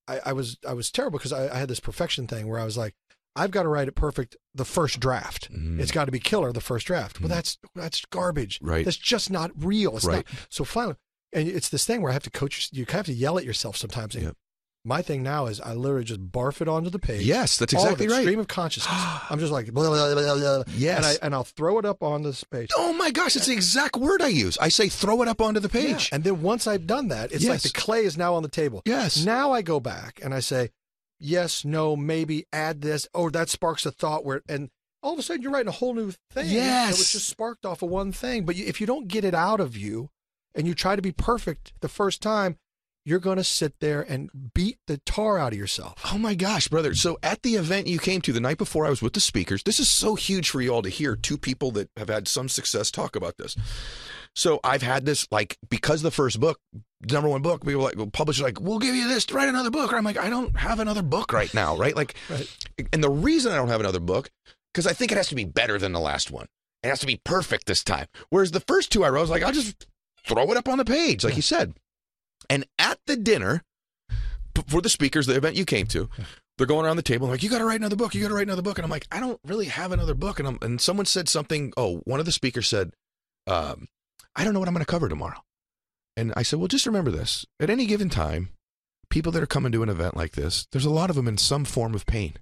[0.08, 2.66] I, I was I was terrible because I, I had this perfection thing where I
[2.66, 2.94] was like,
[3.36, 5.52] I've got to write it perfect the first draft.
[5.52, 5.80] Mhm.
[5.80, 7.20] It's got to be killer the first draft.
[7.20, 7.34] Well, Mhm.
[7.34, 8.60] that's that's garbage.
[8.62, 8.86] Right.
[8.86, 9.96] That's just not real.
[9.96, 10.18] It's Right.
[10.18, 10.48] not.
[10.50, 10.96] So finally,
[11.32, 12.70] and it's this thing where I have to coach.
[12.74, 14.14] You kind of have to yell at yourself sometimes.
[14.16, 14.38] And Yep.
[14.86, 17.22] My thing now is I literally just barf it onto the page.
[17.26, 18.22] Yes, that's exactly it, right.
[18.24, 18.94] Stream of consciousness.
[19.30, 20.64] I'm just like blah, blah, blah, blah.
[20.76, 20.98] Yes.
[20.98, 22.70] and I and I'll throw it up on this page.
[22.76, 24.58] Oh my gosh, it's the exact word I use.
[24.58, 25.94] I say throw it up onto the Yeah.
[25.94, 26.10] page.
[26.12, 28.82] And then once I've done that, it's like the clay is now on the table.
[28.86, 29.24] Yes.
[29.24, 30.70] Now I go back and I say,
[31.18, 33.08] yes, no, maybe, add this.
[33.14, 34.70] Oh, that sparks a thought where, and
[35.02, 36.50] all of a sudden you're writing a whole new thing.
[36.50, 36.88] Yes.
[36.92, 38.44] That was just sparked off of one thing.
[38.46, 40.10] But if you don't get it out of you
[40.54, 42.58] and you try to be perfect the first time,
[43.06, 45.96] you're going to sit there and beat the tar out of yourself.
[46.14, 46.94] Oh my gosh, brother.
[46.96, 49.64] So at the event you came to the night before I was with the speakers,
[49.64, 52.48] this is so huge for you all to hear two people that have had some
[52.50, 53.56] success talk about this.
[54.36, 56.60] So I've had this like because the first book,
[57.12, 59.92] number one book, people like publishers like, we'll give you this to write another book.
[59.94, 61.96] Or I'm like, I don't have another book right now, right?
[61.96, 62.50] Like Right.
[62.94, 64.30] and the reason I don't have another book,
[64.74, 66.48] because I think it has to be better than the last one.
[66.82, 68.08] It has to be perfect this time.
[68.30, 69.86] Whereas the first two I wrote, I was like, I'll just
[70.26, 71.74] throw it up on the page, like you said.
[72.50, 73.64] And at the dinner,
[74.68, 76.10] for the speakers, the event you came to,
[76.58, 78.14] they're going around the table like, "You got to write another book.
[78.14, 80.40] You got to write another book." And I'm like, "I don't really have another book."
[80.40, 81.74] And I'm, and someone said something.
[81.76, 82.92] Oh, one of the speakers said,
[83.48, 83.88] um,
[84.36, 85.44] "I don't know what I'm going to cover tomorrow."
[86.16, 88.50] And I said, "Well, just remember this: at any given time,
[89.10, 91.38] people that are coming to an event like this, there's a lot of them in
[91.38, 92.34] some form of pain."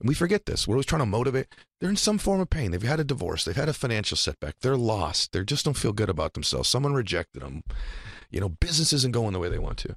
[0.00, 0.66] And we forget this.
[0.66, 1.46] We're always trying to motivate.
[1.80, 2.70] They're in some form of pain.
[2.70, 3.44] They've had a divorce.
[3.44, 4.56] They've had a financial setback.
[4.60, 5.32] They're lost.
[5.32, 6.68] They just don't feel good about themselves.
[6.68, 7.62] Someone rejected them.
[8.30, 9.96] You know, business isn't going the way they want to.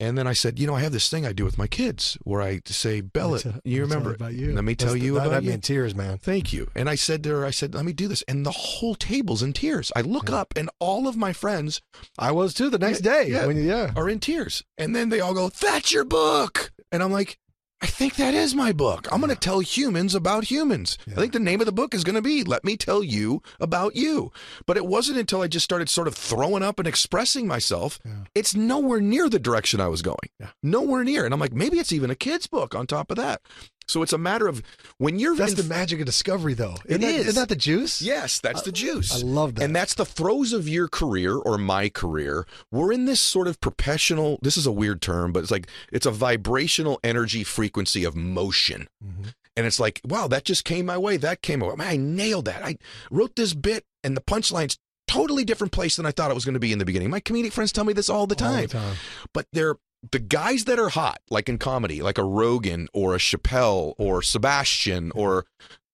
[0.00, 2.16] And then I said, you know, I have this thing I do with my kids
[2.22, 4.14] where I say, Bella, tell- you remember?
[4.14, 4.52] about you.
[4.54, 5.54] Let me tell That's- you about me you.
[5.54, 6.18] in tears, man.
[6.18, 6.70] Thank you.
[6.76, 8.22] And I said to her, I said, let me do this.
[8.28, 9.90] And the whole table's in tears.
[9.96, 11.80] I look up and all of my friends
[12.16, 13.30] I was too the next Yeah, day.
[13.30, 13.46] yeah.
[13.46, 13.92] When yeah.
[13.96, 14.62] are in tears.
[14.78, 16.70] And then they all go, that's your book.
[16.92, 17.36] And I'm like,
[17.80, 19.06] I think that is my book.
[19.12, 20.98] I'm going to tell humans about humans.
[21.06, 21.14] Yeah.
[21.14, 23.40] I think the name of the book is going to be Let Me Tell You
[23.60, 24.32] About You.
[24.66, 28.00] But it wasn't until I just started sort of throwing up and expressing myself.
[28.04, 28.24] Yeah.
[28.34, 30.16] It's nowhere near the direction I was going.
[30.40, 30.50] Yeah.
[30.60, 31.24] Nowhere near.
[31.24, 33.42] And I'm like, maybe it's even a kid's book on top of that.
[33.88, 34.62] So it's a matter of
[34.98, 36.76] when you're That's in- the magic of discovery, though.
[36.86, 37.26] Isn't It that, is.
[37.28, 38.02] Isn't that the juice?
[38.02, 39.14] Yes, that's the juice.
[39.14, 39.64] I love that.
[39.64, 42.46] And that's the throes of your career or my career.
[42.70, 46.06] We're in this sort of professional, this is a weird term, but it's like it's
[46.06, 48.88] a vibrational energy frequency of motion.
[49.04, 49.32] Mhm.
[49.56, 51.16] And it's like, wow, that just came my way.
[51.16, 51.74] That came away.
[51.76, 52.62] Man, I nailed that.
[52.64, 52.76] I
[53.10, 54.78] wrote this bit and the punchline's
[55.08, 57.08] totally different place than I thought it was going to be in the beginning.
[57.10, 58.96] My comedic friends tell me this all the All the time.
[59.32, 59.76] but they're
[60.12, 64.22] the guys that are hot, like in comedy, like a Rogan or a Chappelle or
[64.22, 65.44] Sebastian or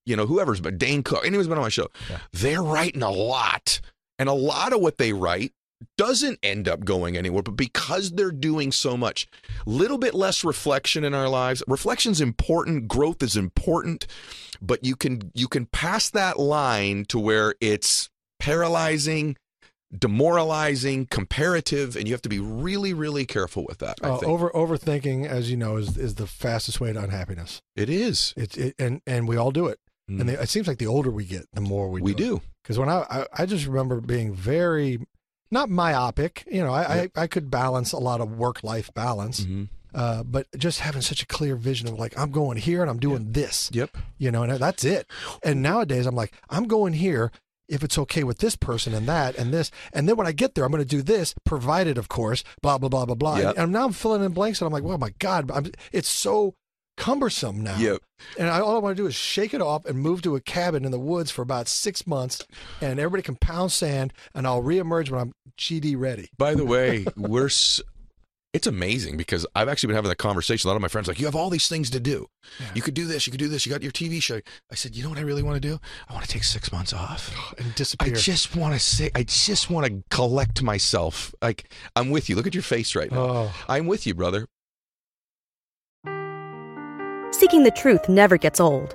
[0.07, 2.19] you know whoever's but Dane Cook, anyone's been on my show, Yeah.
[2.33, 3.81] they're writing a lot,
[4.19, 5.53] and a lot of what they write
[5.99, 7.43] doesn't end up going anywhere.
[7.43, 9.27] But because they're doing so much,
[9.67, 11.63] little bit less reflection in our lives.
[11.67, 14.07] Reflection's important, growth is important,
[14.63, 19.37] but you can you can pass that line to where it's paralyzing
[19.99, 23.99] demoralizing, comparative, and you have to be really, really careful with that.
[24.03, 27.61] I Uh, think over overthinking, as you know, is is the fastest way to unhappiness.
[27.77, 28.33] it is.
[28.37, 29.79] It, it and and we all do it.
[30.11, 30.21] Mm.
[30.21, 32.05] And the, it seems like the older we get, the more we do.
[32.05, 32.43] we do.
[32.63, 34.99] Because when I, I I just remember being very
[35.51, 36.45] not myopic.
[36.51, 39.69] You know, I I, I could balance a lot of work life balance, Mhm.
[39.95, 42.99] uh, but just having such a clear vision of like I'm going here and I'm
[42.99, 43.71] doing this.
[43.73, 43.97] Yep.
[44.19, 45.07] You know, and that's it.
[45.43, 47.31] And nowadays I'm like I'm going here.
[47.69, 50.55] If it's okay with this person and that and this, and then when I get
[50.55, 53.39] there, I'm going to do this, provided, of course, blah blah blah blah blah.
[53.39, 53.59] Yep.
[53.59, 56.55] And now I'm filling in blanks, and I'm like, well, my God, I'm, it's so
[56.97, 57.77] cumbersome now.
[57.77, 58.01] Yep.
[58.39, 60.41] And I, all I want to do is shake it off and move to a
[60.41, 62.47] cabin in the woods for about six months,
[62.81, 66.29] and everybody can pound sand, and I'll reemerge when I'm GD ready.
[66.39, 67.51] By the way, we're.
[68.55, 70.69] S- it's amazing because I've actually been having that conversation.
[70.69, 72.27] A lot of my friends are like, you have all these things to do.
[72.61, 72.67] Yeah.
[72.75, 73.27] You could do this.
[73.27, 73.67] You could do this.
[73.67, 74.41] You got your TV show.
[74.71, 75.79] I said, you know what I really want to do?
[76.09, 77.35] I want to take six months off.
[77.59, 78.13] And disappear.
[78.13, 81.35] I just want to say, I just want to collect myself.
[81.41, 82.37] Like, I'm with you.
[82.37, 83.19] Look at your face right now.
[83.19, 84.47] oh, I'm with you, brother.
[87.33, 88.95] Seeking the truth never gets old.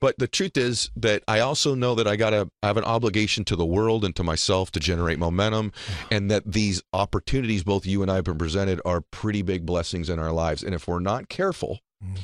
[0.00, 3.44] But the truth is that I also know that I got to have an obligation
[3.44, 5.72] to the world and to myself to generate momentum,
[6.10, 10.08] and that these opportunities, both you and I have been presented, are pretty big blessings
[10.08, 10.62] in our lives.
[10.62, 12.16] And if we're not careful, Mm.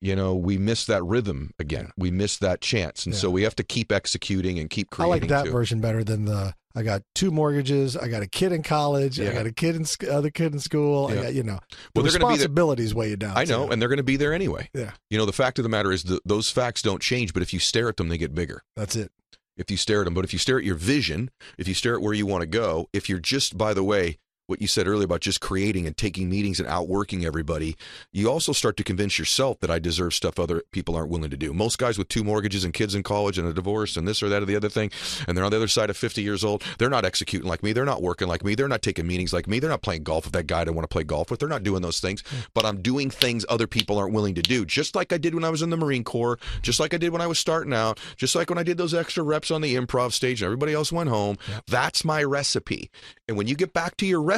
[0.00, 1.90] you know, we miss that rhythm again.
[1.96, 5.12] We miss that chance, and so we have to keep executing and keep creating.
[5.12, 5.50] I like that too.
[5.50, 6.54] version better than the.
[6.74, 7.96] I got two mortgages.
[7.96, 9.20] I got a kid in college.
[9.20, 11.06] I got a kid in sc- other kid in school.
[11.08, 11.60] I got you know
[11.94, 13.36] Well, the they're gonna be the- responsibilities weigh you down.
[13.36, 13.72] I know, too.
[13.72, 14.68] and they're going to be there anyway.
[14.74, 17.42] yeah, You know, the fact of the matter is that those facts don't change, but
[17.42, 18.62] if you stare at them, they get bigger.
[18.76, 19.12] that's it.
[19.56, 20.14] if you stare at them.
[20.14, 22.46] But if you stare at your vision, if you stare at where you want to
[22.48, 25.96] go, if you're just, by the way, what you said earlier about just creating and
[25.96, 27.76] taking meetings and outworking everybody,
[28.12, 31.36] you also start to convince yourself that I deserve stuff other people aren't willing to
[31.36, 31.54] do.
[31.54, 34.28] Most guys with two mortgages and kids in college and a divorce and this or
[34.28, 34.90] that or the other thing,
[35.26, 37.72] and they're on the other side of 50 years old, they're not executing like me.
[37.72, 38.54] They're not working like me.
[38.54, 39.60] They're not taking meetings like me.
[39.60, 41.40] They're not playing golf with that guy I want to play golf with.
[41.40, 42.22] They're not doing those things.
[42.26, 42.36] Hmm.
[42.54, 45.44] But I'm doing things other people aren't willing to do, just like I did when
[45.44, 47.98] I was in the Marine Corps, just like I did when I was starting out,
[48.16, 50.92] just like when I did those extra reps on the improv stage and everybody else
[50.92, 51.38] went home.
[51.66, 52.90] That's my recipe.
[53.26, 54.33] And when you get back to your recipe,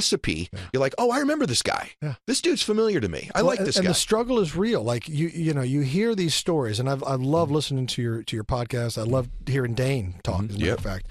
[0.72, 1.90] you're like, oh, I remember this guy.
[2.02, 2.14] Yeah.
[2.26, 3.30] This dude's familiar to me.
[3.34, 3.90] I Well, like this and guy.
[3.90, 4.82] the struggle is real.
[4.82, 8.22] Like you, you know, you hear these stories, and I've I love listening to your
[8.24, 8.98] to your podcast.
[8.98, 10.44] I love hearing Dane talk.
[10.44, 10.64] As a matter Mm-hmm.
[10.66, 10.78] Yep.
[10.78, 11.06] of fact,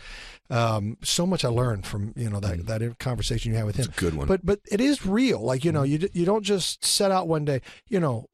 [0.49, 3.85] um, so much I learned from you know that that conversation you had with him.
[3.89, 4.27] It's a good one.
[4.27, 5.41] But but it is real.
[5.41, 7.61] Like you know, you you don't just set out one day.
[7.87, 8.27] You know,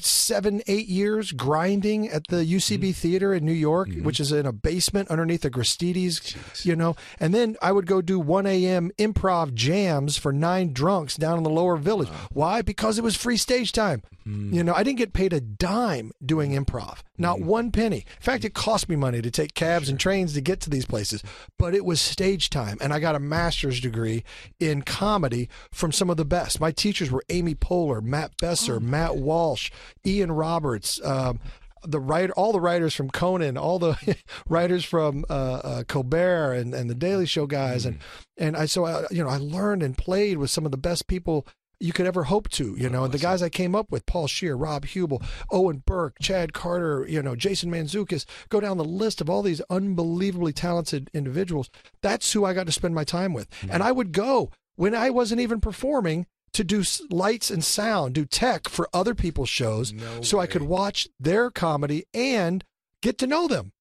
[0.00, 2.90] seven eight years grinding at the UCB Mm-hmm.
[2.92, 6.64] Theater in New York, which is in a basement underneath the Gristedes.
[6.64, 8.90] You know, and then I would go do one a.m.
[8.98, 12.08] improv jams for nine drunks down in the lower village.
[12.32, 12.62] Why?
[12.62, 14.02] Because it was free stage time.
[14.26, 14.54] Mm-hmm.
[14.54, 17.98] You know, I didn't get paid a dime doing improv, not one penny.
[18.16, 20.86] In fact, it cost me money to take cabs and trains to get to these
[20.86, 21.22] places,
[21.58, 22.78] but it was stage time.
[22.80, 24.24] And I got a master's degree
[24.58, 26.58] in comedy from some of the best.
[26.58, 29.70] My teachers were Amy Poehler, Matt Besser, Matt Walsh,
[30.06, 31.00] Ian Roberts.
[31.04, 31.40] Um,
[31.86, 34.16] the writer, all the writers from Conan, all the
[34.48, 37.98] writers from uh, uh, Colbert and, and the Daily Show guys, and
[38.36, 41.06] and I so I, you know I learned and played with some of the best
[41.06, 41.46] people
[41.80, 42.74] you could ever hope to.
[42.78, 46.16] You know, and the guys I came up with: Paul Scheer, Rob Huebel, Owen Burke,
[46.20, 48.24] Chad Carter, you know, Jason Mantzoukas.
[48.48, 51.70] Go down the list of all these unbelievably talented individuals.
[52.02, 55.10] That's who I got to spend my time with, and I would go when I
[55.10, 59.92] wasn't even performing to do lights and sound, do tech for other people's shows,
[60.22, 62.64] so I could watch their comedy and
[63.02, 63.72] get to know them,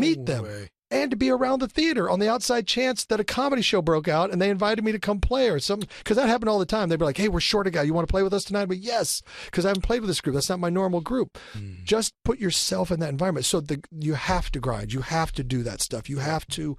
[0.00, 0.44] meet them,
[0.90, 4.08] and to be around the theater on the outside chance that a comedy show broke
[4.08, 5.88] out and they invited me to come play or something.
[5.98, 6.88] Because that happened all the time.
[6.90, 7.82] They'd be like, "Hey, we're short a guy.
[7.82, 10.20] You want to play with us tonight?" But yes, because I haven't played with this
[10.20, 10.34] group.
[10.34, 11.38] That's not my normal group.
[11.52, 11.76] Hmm.
[11.84, 13.46] Just put yourself in that environment.
[13.46, 14.92] So the, you have to grind.
[14.92, 16.10] You have to do that stuff.
[16.10, 16.76] You have to,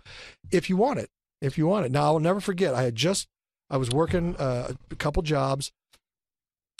[0.52, 1.10] if you want it.
[1.42, 1.92] If you want it.
[1.92, 2.76] Now I'll never forget.
[2.76, 3.28] I had just
[3.74, 5.72] I was working uh, a couple jobs,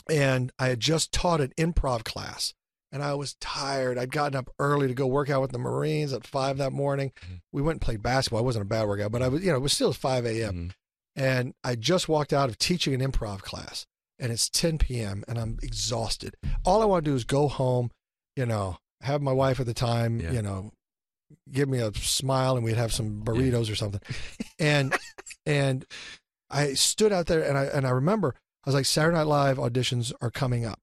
[0.08, 2.54] and I had just taught an improv class,
[2.92, 3.98] and I was tired.
[3.98, 7.12] I'd gotten up early to go work out with the Marines at five that morning.
[7.52, 8.40] We went and played basketball.
[8.40, 10.72] It wasn't a bad workout, but I was, you know, it was still five a.m.
[11.16, 13.86] And I just walked out of teaching an improv class,
[14.18, 15.24] and it's 10 p.m.
[15.28, 16.34] and I'm exhausted.
[16.64, 17.90] All I want to do is go home,
[18.36, 20.32] you know, have my wife at the time, Yeah.
[20.32, 20.72] you know,
[21.50, 24.00] give me a smile, and we'd have some burritos or something.
[24.58, 24.94] And
[25.46, 25.84] and
[26.54, 28.34] I stood out there, and I and I remember
[28.64, 30.80] I was like, Saturday Night Live auditions are coming up,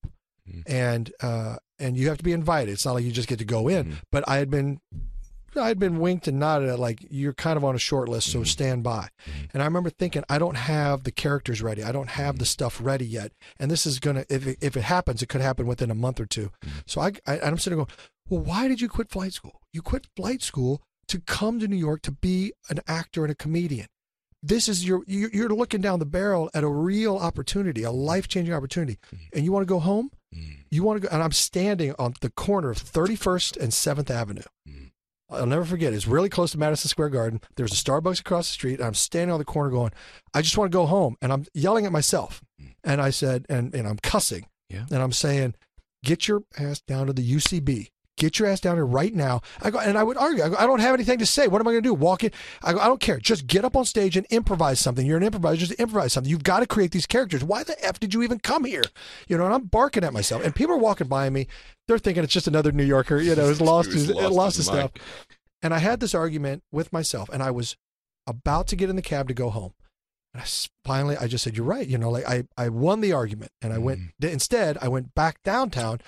[0.49, 0.63] Mhm.
[0.67, 2.71] and uh, and you have to be invited.
[2.73, 3.85] It's not like you just get to go in.
[3.93, 3.95] Mhm.
[4.11, 4.79] But I had been.
[5.53, 8.31] I had been winked and nodded at like you're kind of on a short list,
[8.31, 9.09] so stand by.
[9.53, 11.83] And I remember thinking, I don't have the characters ready.
[11.83, 13.33] I don't have the stuff ready yet.
[13.59, 16.21] And this is gonna, if it, if it happens, it could happen within a month
[16.21, 16.51] or two.
[16.85, 17.97] So I, I, I'm sitting there going,
[18.29, 19.59] well, why did you quit flight school?
[19.73, 23.35] You quit flight school to come to New York to be an actor and a
[23.35, 23.87] comedian.
[24.43, 28.27] This is your, you- you're looking down the barrel at a real opportunity, a life
[28.27, 29.25] changing opportunity, mm-hmm.
[29.33, 30.11] and you want to go home.
[30.35, 30.61] Mm-hmm.
[30.71, 34.43] You want to go, and I'm standing on the corner of 31st and 7th Avenue.
[34.67, 34.85] Mm-hmm.
[35.31, 35.93] I'll never forget.
[35.93, 37.41] It's really close to Madison Square Garden.
[37.55, 39.91] There's a Starbucks across the street, and I'm standing on the corner going,
[40.33, 41.15] I just want to go home.
[41.21, 42.41] And I'm yelling at myself.
[42.61, 42.73] Mm.
[42.83, 44.45] And I said, and, and I'm cussing.
[44.69, 44.85] Yeah.
[44.91, 45.55] And I'm saying,
[46.03, 47.90] get your ass down to the UCB.
[48.21, 49.41] Get your ass down here right now.
[49.63, 50.43] I go, and I would argue.
[50.43, 51.47] I, go, I don't have anything to say.
[51.47, 51.95] What am I going to do?
[51.95, 52.29] Walk in?
[52.61, 53.17] I go, I don't care.
[53.17, 55.07] Just get up on stage and improvise something.
[55.07, 55.57] You're an improviser.
[55.57, 56.29] Just improvise something.
[56.29, 57.43] You've got to create these characters.
[57.43, 58.83] Why the f did you even come here?
[59.27, 59.45] You know.
[59.45, 60.45] And I'm barking at myself.
[60.45, 61.47] And people are walking by me.
[61.87, 63.19] They're thinking it's just another New Yorker.
[63.19, 64.91] You know, who's lost Who's his, lost lost his his stuff.
[65.63, 67.75] And I had this argument with myself, and I was
[68.27, 69.73] about to get in the cab to go home.
[70.33, 70.45] And I
[70.85, 73.73] finally, I just said, "You're right." You know, like I, I won the argument, and
[73.73, 74.27] I went Mm-hmm.
[74.27, 74.77] instead.
[74.81, 75.99] I went back downtown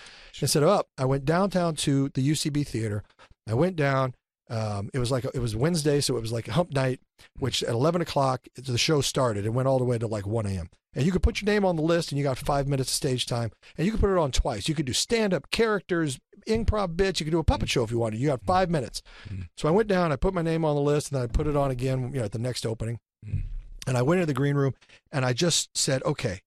[0.42, 0.88] instead of up.
[0.98, 3.04] I went downtown to the UCB theater,
[3.48, 4.16] I went down.
[4.50, 7.00] Um, it was like it was Wednesday, so it was like hump night,
[7.40, 9.46] which at eleven o'clock the show started.
[9.46, 10.70] It went all the way to like one a.m.
[10.96, 12.94] And you could put your name on the list, and you got five minutes of
[12.94, 14.70] stage time, and you could put it on twice.
[14.70, 17.20] You could do stand-up characters, improv bits.
[17.20, 18.20] You could do a puppet show if you wanted.
[18.20, 19.02] You got five minutes.
[19.58, 21.48] So I went down, I put my name on the list, and then I put
[21.48, 23.00] it on again, you know, at the next opening.
[23.88, 24.74] And I went into the green room,
[25.12, 26.42] and I just said, okay,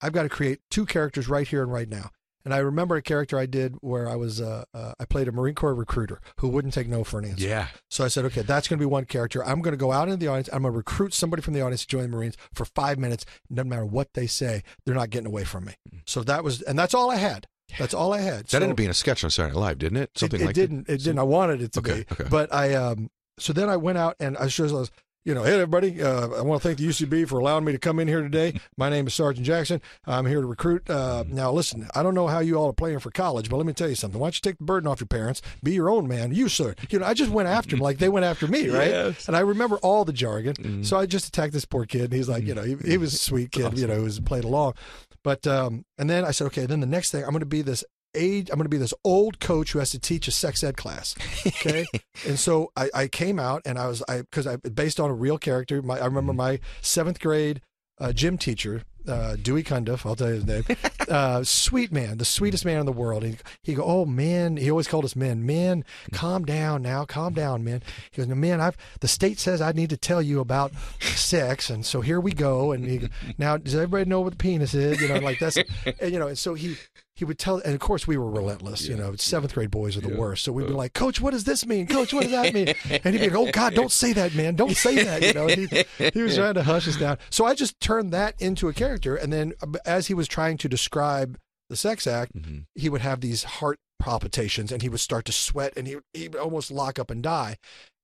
[0.00, 2.10] I've got to create two characters right here and right now.
[2.44, 5.32] And I remember a character I did where I was uh, uh, I played a
[5.32, 7.46] Marine Corps recruiter who wouldn't take no for an answer.
[7.46, 7.66] Yeah.
[7.90, 9.44] So I said, okay, that's going to be one character.
[9.44, 10.48] I'm going to go out into the audience.
[10.50, 13.26] I'm going to recruit somebody from the audience to join the Marines for five minutes.
[13.52, 15.74] Doesn't matter what they say, they're not getting away from me.
[16.06, 17.48] So that was, and that's all I had.
[17.78, 18.44] That's all I had.
[18.44, 20.10] That so ended up being a sketch on Saturday Night Live, didn't it?
[20.16, 20.88] Something it, it like didn't.
[20.88, 21.18] It didn't.
[21.18, 22.12] I wanted it to Okay, be.
[22.12, 22.24] okay.
[22.30, 23.10] But I um.
[23.38, 24.90] So then I went out and I just was,
[25.24, 27.78] you know, hey everybody, uh, I want to thank the UCB for allowing me to
[27.78, 28.58] come in here today.
[28.76, 29.82] My name is Sergeant Jackson.
[30.06, 30.88] I'm here to recruit.
[30.88, 33.66] Uh, now listen, I don't know how you all are playing for college, but let
[33.66, 34.18] me tell you something.
[34.18, 35.42] Why don't you take the burden off your parents?
[35.62, 36.32] Be your own man.
[36.32, 36.74] You sir.
[36.90, 38.90] You know, I just went after him like they went after me, right?
[38.90, 39.28] Yes.
[39.28, 40.54] And I remember all the jargon.
[40.54, 40.82] Mm-hmm.
[40.84, 42.04] So I just attacked this poor kid.
[42.04, 44.20] And he's like, you know, he, he was a sweet kid, you know, who was
[44.20, 44.74] played along.
[45.22, 47.62] But um, and then I said, okay, then the next thing I'm going to be
[47.62, 47.84] this
[48.18, 48.50] age.
[48.50, 51.14] I'm going to be this old coach who has to teach a sex ed class.
[51.46, 51.86] Okay,
[52.26, 55.14] and so I, I came out and I was I because I based on a
[55.14, 55.80] real character.
[55.82, 57.60] My I remember my seventh grade
[58.00, 58.82] uh, gym teacher.
[59.06, 60.64] Uh, Dewey Cundiff, I'll tell you his name.
[61.08, 63.22] Uh, sweet man, the sweetest man in the world.
[63.22, 64.58] He he go, oh man.
[64.58, 65.46] He always called us men.
[65.46, 67.82] Men, calm down now, calm down, man.
[68.10, 68.60] He goes, man.
[68.60, 72.32] I've the state says I need to tell you about sex, and so here we
[72.32, 72.72] go.
[72.72, 73.08] And he,
[73.38, 75.00] now, does everybody know what the penis is?
[75.00, 76.28] You know, like that's, and, you know.
[76.28, 76.76] And so he
[77.18, 78.86] he would tell, and of course we were relentless.
[78.86, 80.44] You know, seventh grade boys are the worst.
[80.44, 81.88] So we'd be like, Coach, what does this mean?
[81.88, 82.68] Coach, what does that mean?
[83.04, 84.54] And he'd be like, Oh God, don't say that, man.
[84.54, 85.22] Don't say that.
[85.22, 87.18] You know, he, he was trying to hush us down.
[87.28, 90.58] So I just turned that into a character, and then uh, as he was trying
[90.58, 91.36] to describe
[91.68, 92.32] the sex act,
[92.76, 96.28] he would have these heart palpitations, and he would start to sweat, and he he
[96.28, 97.56] would almost lock up and die.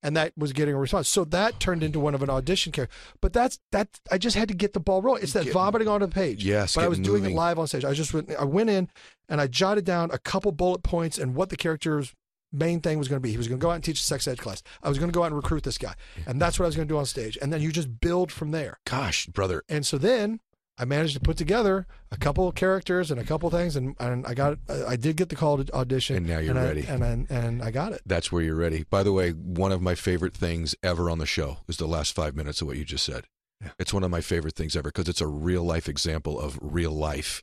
[0.05, 1.09] And that was getting a response.
[1.09, 2.95] So that turned into one of an audition character.
[3.21, 3.89] But that's that.
[4.13, 5.23] I just had to get the ball rolling.
[5.23, 6.45] It's that vomiting onto the page.
[6.45, 7.85] Yes, But I get was doing it live on stage.
[7.85, 8.91] I just went, I went in
[9.29, 12.15] and I jotted down a couple bullet points and what the character's
[12.53, 13.31] main thing was going to be.
[13.31, 14.63] He was going to go out and teach a sex ed class.
[14.83, 15.95] I was going to go out and recruit this guy,
[16.27, 17.37] and that's what I was going to do on stage.
[17.43, 18.79] And then you just build from there.
[18.85, 19.63] Gosh, brother.
[19.69, 20.41] And so then
[20.77, 23.95] I managed to put together a couple of characters and a couple of things, and,
[24.01, 26.65] and I got I I did get the call to audition, And now you're I-
[26.65, 26.85] ready.
[26.87, 28.01] and I, and I got it.
[28.05, 28.85] That's where you're ready.
[28.91, 32.13] By the way, one of my favorite things ever on the show is the last
[32.15, 33.25] five minutes of what you just said.
[33.63, 33.71] Yeah.
[33.79, 36.91] It's one of my favorite things ever because it's a real life example of real
[36.93, 37.43] life.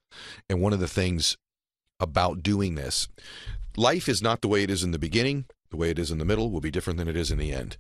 [0.50, 1.38] And one of the things
[2.02, 3.08] about doing this,
[3.78, 5.46] life is not the way it is in the beginning.
[5.70, 7.54] The way it is in the middle will be different than it is in the
[7.54, 7.78] end.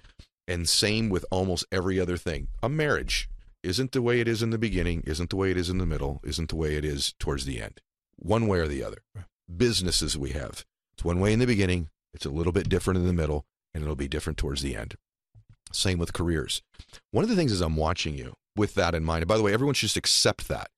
[0.47, 2.47] And same with almost every other thing.
[2.63, 3.27] A marriage
[3.63, 5.85] isn't the way it is in the beginning, isn't the way it is in the
[5.85, 7.81] middle, isn't the way it is towards the end.
[8.17, 8.99] One way or the other.
[9.55, 10.65] Businesses we have.
[10.93, 13.83] It's one way in the beginning, it's a little bit different in the middle, and
[13.83, 14.95] it'll be different towards the end.
[15.71, 16.61] Same with careers.
[17.11, 19.23] One of the things is I'm watching you with that in mind.
[19.23, 20.69] And by the way, everyone should just accept that.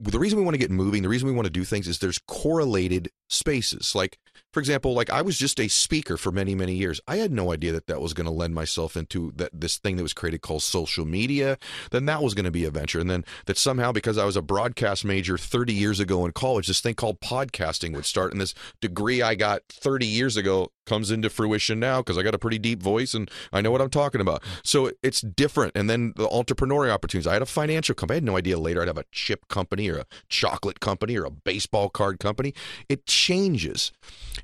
[0.00, 1.98] The- reason we want to get moving, the reason we want to do things is
[1.98, 3.94] there's correlated spaces.
[3.94, 4.18] Like,
[4.52, 7.00] for example, like I was just a speaker for many, many years.
[7.06, 9.96] I had no idea that that was going to lend myself into that this thing
[9.96, 11.58] that was created called social media.
[11.90, 14.36] Then that was going to be a venture, and then that somehow because I was
[14.36, 18.40] a broadcast major 30 years ago in college, this thing called podcasting would start, and
[18.40, 22.38] this degree I got 30 years ago comes into fruition now because I got a
[22.38, 24.42] pretty deep voice and I know what I'm talking about.
[24.64, 25.72] So it's different.
[25.76, 27.26] And then the entrepreneurial opportunities.
[27.26, 28.16] I had a financial company.
[28.16, 31.24] I had no idea later I'd have a chip company or a chocolate company or
[31.24, 32.54] a baseball card company.
[32.88, 33.92] It changes.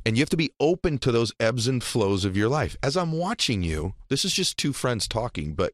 [0.05, 2.77] And you have to be open to those ebbs and flows of your life.
[2.83, 5.73] As I'm watching you, this is just two friends talking, but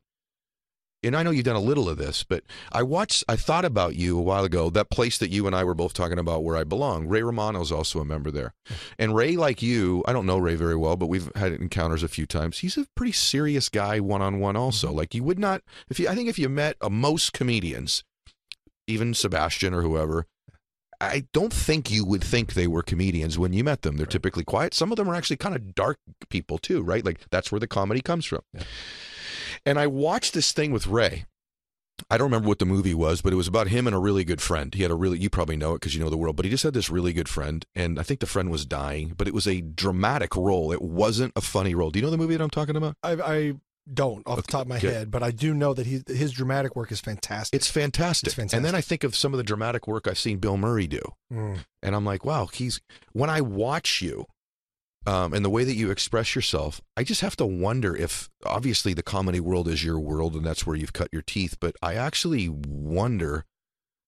[1.03, 3.97] and I know you've done a little of this, but I watched, I thought about
[3.97, 6.57] you a while ago, that place that you and I were both talking about where
[6.57, 7.09] I belong.
[7.09, 8.53] Ray Romano's also a member there.
[8.99, 12.09] And Ray, like you, I don't know Ray very well, but we've had encounters a
[12.09, 12.59] few times.
[12.59, 14.93] He's a pretty serious guy one on one, also.
[14.93, 18.05] Like you would not, if you, I think if you met uh, most comedians,
[18.91, 20.27] even Sebastian or whoever,
[21.01, 23.97] I don't think you would think they were comedians when you met them.
[23.97, 24.75] They're typically quiet.
[24.75, 27.05] Some of them are actually kind of dark people too, right?
[27.05, 28.43] Like that's where the comedy comes from.
[29.65, 31.25] And I watched this thing with Ray.
[32.11, 34.25] I don't remember what the movie was, but it was about him and a really
[34.25, 34.75] good friend.
[34.75, 36.51] He had a really, you probably know it because you know the world, but he
[36.51, 37.65] just had this really good friend.
[37.75, 40.73] And I think the friend was dying, but it was a dramatic role.
[40.73, 41.91] It wasn't a funny role.
[41.91, 42.97] Do you know the movie that I'm talking about?
[43.03, 43.55] I, I
[43.93, 44.93] don't off the top of my good.
[44.93, 47.57] head, but I do know that he his dramatic work is fantastic.
[47.57, 48.29] It's fantastic.
[48.29, 48.57] It's fantastic.
[48.57, 51.03] And then I think of some of the dramatic work I've seen Bill Murray do.
[51.33, 51.65] Mm.
[51.83, 52.81] And I'm like, wow, he's,
[53.13, 54.27] when I watch you,
[55.07, 58.93] um, and the way that you express yourself, I just have to wonder if obviously
[58.93, 61.57] the comedy world is your world and that's where you've cut your teeth.
[61.59, 63.47] But I actually wonder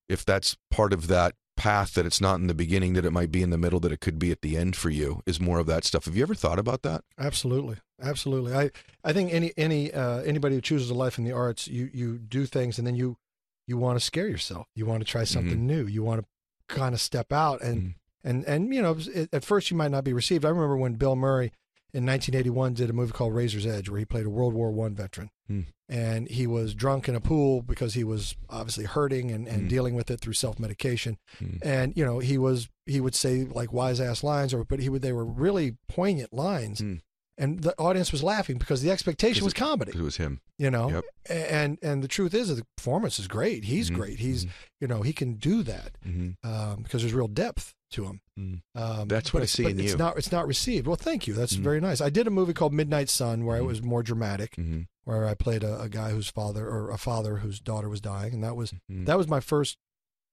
[0.09, 3.31] if that's part of that path that it's not in the beginning, that it might
[3.31, 5.59] be in the middle, that it could be at the end for you is more
[5.59, 6.05] of that stuff.
[6.05, 7.05] Have you ever thought about that?
[7.19, 8.55] Absolutely, absolutely.
[8.55, 8.71] I
[9.05, 12.19] I think any any uh, anybody who chooses a life in the arts, you you
[12.19, 13.17] do things and then you
[13.67, 14.67] you want to scare yourself.
[14.75, 15.87] You want to try something new.
[15.87, 17.95] You want to kind of step out and Mhm.
[18.25, 20.45] and and you know it, at first you might not be received.
[20.45, 21.53] I remember when Bill Murray
[21.95, 24.95] in 1981 did a movie called Razor's Edge where he played a World War One
[24.95, 25.31] veteran.
[25.47, 25.61] Hmm.
[25.89, 29.69] And he was drunk in a pool because he was obviously hurting and, and Hmm.
[29.69, 31.19] dealing with it through self medication.
[31.39, 31.57] Hmm.
[31.63, 34.89] And you know he was he would say like wise ass lines, or but he
[34.89, 36.95] would they were really poignant lines, Hmm.
[37.39, 39.93] And the audience was laughing because the expectation was comedy.
[39.95, 40.41] It was him.
[40.59, 41.05] You know, Yep.
[41.31, 43.65] and and the truth is the performance is great.
[43.65, 43.95] He's Mhm.
[43.95, 44.19] great.
[44.19, 44.51] He's Mhm.
[44.81, 46.49] you know he can do that Mm-hmm.
[46.49, 48.21] um, because there's real depth to him.
[48.39, 48.63] Mm.
[48.75, 49.99] Um, That's what I see in it's you.
[49.99, 50.87] not it's not received.
[50.87, 51.35] Well, thank you.
[51.35, 51.63] That's Mhm.
[51.63, 52.01] very nice.
[52.01, 53.67] I did a movie called Midnight Sun where it Mhm.
[53.67, 54.83] was more dramatic, Mm-hmm.
[55.05, 58.35] where I played a, a guy whose father or a father whose daughter was dying,
[58.35, 59.77] and that was that was my first.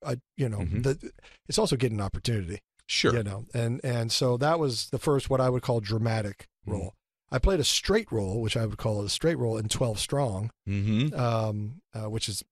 [0.05, 1.11] I, you know, the,
[1.49, 2.59] it's also getting an opportunity.
[2.91, 3.15] Sure.
[3.15, 6.73] You know, and and so that was the first what I would call dramatic Mhm.
[6.73, 6.95] role.
[7.31, 10.49] I played a straight role, which I would call a straight role in Twelve Strong,
[10.67, 11.13] Mm-hmm.
[11.19, 12.43] um, uh, which is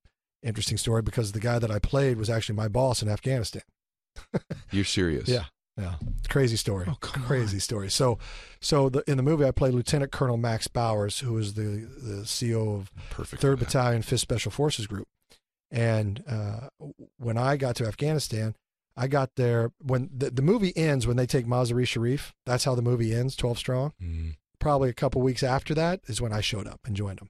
[0.44, 3.64] interesting story because the guy that I played was actually my boss in Afghanistan.
[4.72, 5.28] You're serious.
[5.28, 5.46] Yeah.
[5.80, 5.94] Yeah,
[6.28, 6.86] crazy story.
[6.90, 7.92] Oh, crazy story.
[7.92, 8.18] So,
[8.60, 11.62] so the, in the movie, I played Lieutenant Colonel Max Bowers, who was the
[12.02, 13.44] the CO of Perfect.
[13.44, 13.60] Third.
[13.60, 15.08] Battalion, Fifth Special Forces Group.
[15.70, 16.70] And uh,
[17.18, 18.56] when I got to Afghanistan,
[19.00, 22.34] I got there when the, the movie ends when they take Mazar-e Sharif.
[22.46, 23.94] That's how the movie ends, Twelve Strong.
[24.02, 24.36] Mhm.
[24.60, 27.30] Probably a couple weeks after that is when I showed up and joined them.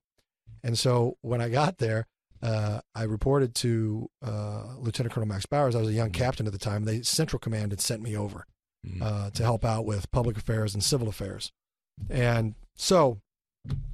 [0.63, 2.07] And so when I got there,
[2.41, 5.75] uh, I reported to uh, Lieutenant Colonel Max Bowers.
[5.75, 6.85] I was a young captain at the time.
[6.85, 8.45] They Central Command had sent me over
[8.85, 9.01] Mhm.
[9.01, 11.51] uh, to help out with public affairs and civil affairs.
[12.09, 13.19] And so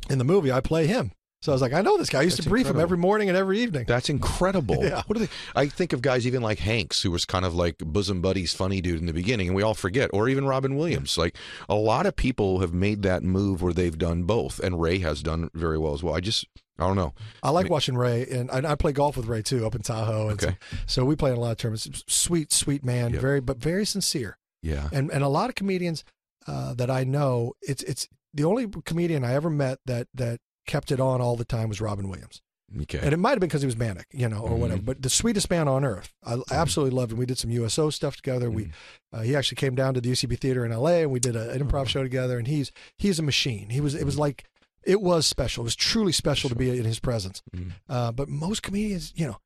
[0.09, 1.13] in the movie, I play him.
[1.43, 2.19] So I was like, I know this guy.
[2.19, 2.79] I used That's to brief incredible.
[2.79, 3.83] him every morning and every evening.
[3.85, 4.77] That's incredible.
[4.83, 5.03] Yeah.
[5.07, 5.29] What are they?
[5.57, 8.79] I think of guys even like Hanks, who was kind of like bosom buddies, funny
[8.79, 10.09] dude in the beginning, and we all forget.
[10.13, 11.17] Or even Robin Williams.
[11.17, 11.35] Like
[11.67, 15.21] a lot of people have made that move where they've done both, and Ray has
[15.21, 16.15] done very well as well.
[16.15, 16.45] I just,
[16.79, 17.13] I don't know.
[17.43, 20.29] I like watching Ray, and I, I play golf with Ray too up in Tahoe.
[20.29, 20.57] And Okay.
[20.87, 21.89] so, so we play in a lot of tournaments.
[22.07, 23.21] Sweet, sweet man, Yep.
[23.21, 24.37] very but very sincere.
[24.61, 24.87] Yeah.
[24.93, 26.05] And and a lot of comedians
[26.47, 30.91] uh, that I know, it's it's the only comedian I ever met that that kept
[30.91, 32.41] it on all the time was Robin Williams.
[32.82, 32.99] Okay.
[33.03, 34.57] And it might have been because he was manic, you know, or Mhm.
[34.57, 34.82] whatever.
[34.82, 37.20] But the sweetest man on earth, I absolutely loved him.
[37.20, 38.49] We did some USO stuff together.
[38.49, 39.16] We, Mm-hmm.
[39.18, 41.51] uh, he actually came down to the UCB theater in LA, and we did a,
[41.51, 42.38] an Oh, improv show together.
[42.39, 43.70] And he's he's a machine.
[43.70, 44.45] He was it was like
[44.84, 45.61] it was special.
[45.61, 47.43] It was truly special to be in his presence.
[47.55, 47.74] Mhm.
[47.88, 49.38] Uh, but most comedians, you know,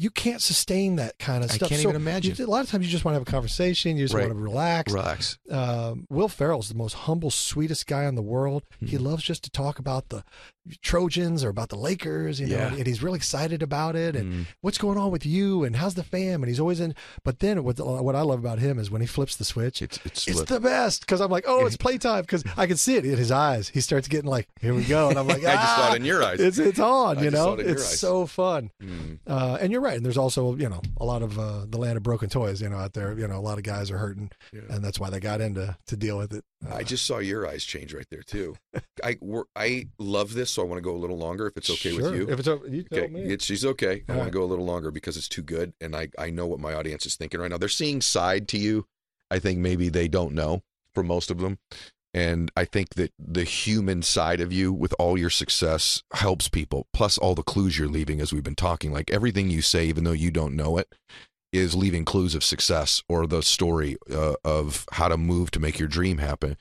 [0.00, 1.68] you can't sustain that kind of I stuff.
[1.70, 2.34] can't So even imagine.
[2.38, 3.96] you- a lot of times you just want to have a conversation.
[3.96, 4.28] You just Right.
[4.28, 4.92] want to relax.
[4.92, 5.38] Relax.
[5.50, 8.62] Um, Will Ferrell's the most humble, sweetest guy in the world.
[8.80, 9.04] He Hmm.
[9.06, 10.22] loves just to talk about the
[10.82, 12.74] Trojans or about the Lakers, you know, Yeah.
[12.74, 14.14] and he's really excited about it.
[14.14, 14.46] And Mm.
[14.60, 15.64] what's going on with you?
[15.64, 16.42] And how's the fam?
[16.42, 16.94] And he's always in.
[17.24, 19.80] But then what what I love about him is when he flips the switch.
[19.80, 22.96] It's it's, It's the best because I'm like, oh, it's playtime because I can see
[22.96, 23.70] it in his eyes.
[23.70, 25.96] He starts getting like, here we go, and I'm like, I just saw "Ah, it
[25.96, 26.38] in your eyes.
[26.38, 27.54] It's it's on, I you know.
[27.54, 27.98] it It's eyes.
[27.98, 28.70] so fun.
[28.82, 29.18] Mm.
[29.26, 29.87] Uh, and you're right.
[29.96, 32.68] And there's also, you know, a lot of uh, the land of broken toys, you
[32.68, 33.18] know, out there.
[33.18, 34.62] You know, a lot of guys are hurting, Yeah.
[34.70, 36.44] and that's why they got into to deal with it.
[36.68, 38.56] Uh, I just saw your eyes change right there too.
[39.04, 41.70] I we're, I love this, so I want to go a little longer if it's
[41.70, 42.10] okay sure.
[42.10, 42.28] with you.
[42.30, 43.20] If it's you tell Okay, me.
[43.22, 44.04] it's she's okay.
[44.08, 44.32] I All want right.
[44.32, 46.74] to go a little longer because it's too good, and I I know what my
[46.74, 47.58] audience is thinking right now.
[47.58, 48.86] They're seeing side to you.
[49.30, 50.62] I think maybe they don't know
[50.94, 51.58] for most of them,
[52.18, 56.88] and I think that the human side of you, with all your success, helps people.
[56.92, 60.02] Plus all the clues you're leaving, as we've been talking, like everything you say, even
[60.02, 60.92] though you don't know it,
[61.52, 65.78] is leaving clues of success or the story uh, of how to move to make
[65.78, 66.56] your dream happen.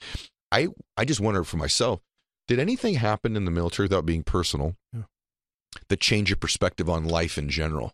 [0.52, 2.02] I I just wonder for myself,
[2.48, 4.76] did anything happen in the military without being personal?
[4.94, 5.04] Yeah.
[5.90, 7.94] that change your perspective on life in general.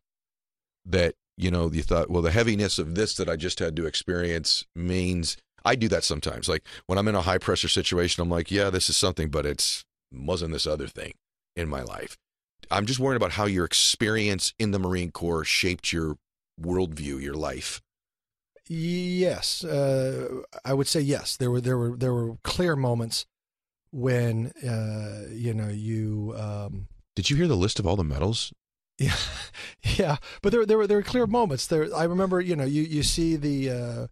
[0.86, 3.86] That, you know, you thought, well, the heaviness of this that I just had to
[3.86, 6.50] experience means I do that sometimes.
[6.50, 9.46] Like when I'm in a high pressure situation, I'm like, yeah, this is something, but
[9.46, 11.14] it's wasn't this other thing
[11.56, 12.18] in my life.
[12.70, 16.18] I'm just worried about how your experience in the Marine Corps shaped your
[16.62, 17.82] worldview, your life.
[18.68, 21.36] Yes, uh, I would say yes.
[21.36, 23.26] There were there were there were clear moments
[23.92, 28.54] when uh, you know you um, Did you hear the list of all the medals?
[28.98, 29.16] yeah
[29.98, 31.68] yeah, but there there were there were clear moments.
[31.68, 34.08] There I remember you know you you see the uh,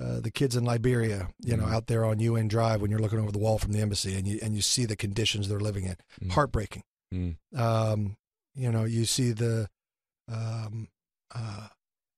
[0.00, 1.72] uh, the kids in Liberia you know Mhm.
[1.74, 4.26] out there on UN Drive when you're looking over the wall from the embassy and
[4.26, 6.30] you and you see the conditions they're living in, Mm.
[6.32, 6.82] heartbreaking.
[7.12, 7.36] Mm.
[7.56, 8.16] Um,
[8.54, 9.68] you know you see the
[10.28, 10.88] um,
[11.34, 11.68] uh,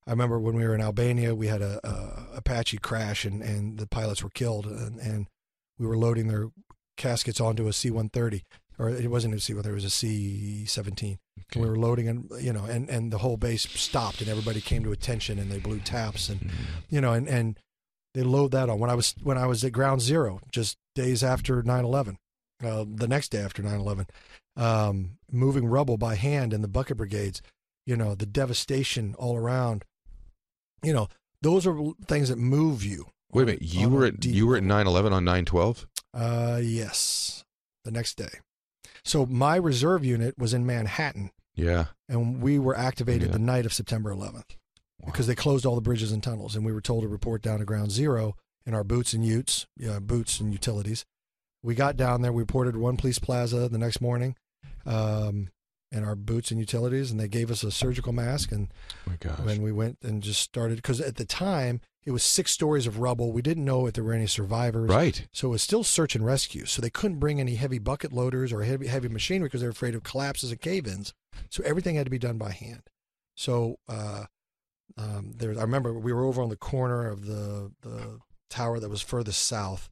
[0.05, 3.79] I remember when we were in Albania, we had a, a Apache crash and, and
[3.79, 5.27] the pilots were killed, and, and
[5.79, 6.49] we were loading their
[6.97, 8.43] caskets onto a C-130,
[8.77, 11.17] or it wasn't a C-130, it was a C-17,
[11.51, 11.59] Okay.
[11.61, 14.83] We were loading, and you know, and and the whole base stopped, and everybody came
[14.83, 16.51] to attention, and they blew taps, and
[16.89, 17.59] you know, and and
[18.13, 21.23] they load that on when I was when I was at Ground Zero, just days
[21.23, 22.17] after 9/11,
[22.63, 24.07] uh, the next day after 9/11,
[24.55, 27.41] um, moving rubble by hand in the bucket brigades,
[27.85, 29.83] you know, the devastation all around,
[30.83, 31.07] you know,
[31.41, 33.07] those are things that move you.
[33.31, 33.61] Wait a minute.
[33.63, 35.85] You were at deep you were at 9/11 on 9/12.
[36.13, 37.43] Uh, yes,
[37.83, 38.39] the next day.
[39.03, 41.87] So my reserve unit was in Manhattan, Yeah.
[42.07, 43.33] and we were activated Yeah.
[43.33, 44.55] the night of September 11th
[45.05, 47.59] because they closed all the bridges and tunnels, and we were told to report down
[47.59, 48.35] to Ground Zero
[48.65, 51.05] in our boots and utes, yeah, boots and utilities.
[51.61, 52.31] We got down there.
[52.33, 54.35] We reported one police plaza the next morning,
[54.85, 55.49] um,
[55.91, 58.69] in our boots and utilities, and they gave us a surgical mask and
[59.07, 59.39] Oh my gosh.
[59.45, 62.99] when we went and just started because at the time it was six stories of
[62.99, 63.31] rubble.
[63.31, 64.89] We didn't know if there were any survivors.
[64.89, 65.25] right.
[65.31, 66.65] So it was still search and rescue.
[66.65, 69.71] So they couldn't bring any heavy bucket loaders or heavy heavy machinery because they were
[69.71, 71.13] afraid of collapses and cave-ins.
[71.49, 72.81] So everything had to be done by hand.
[73.35, 74.25] So uh,
[74.97, 78.19] um, there, I remember we were over on the corner of the the
[78.49, 79.89] tower that was furthest south.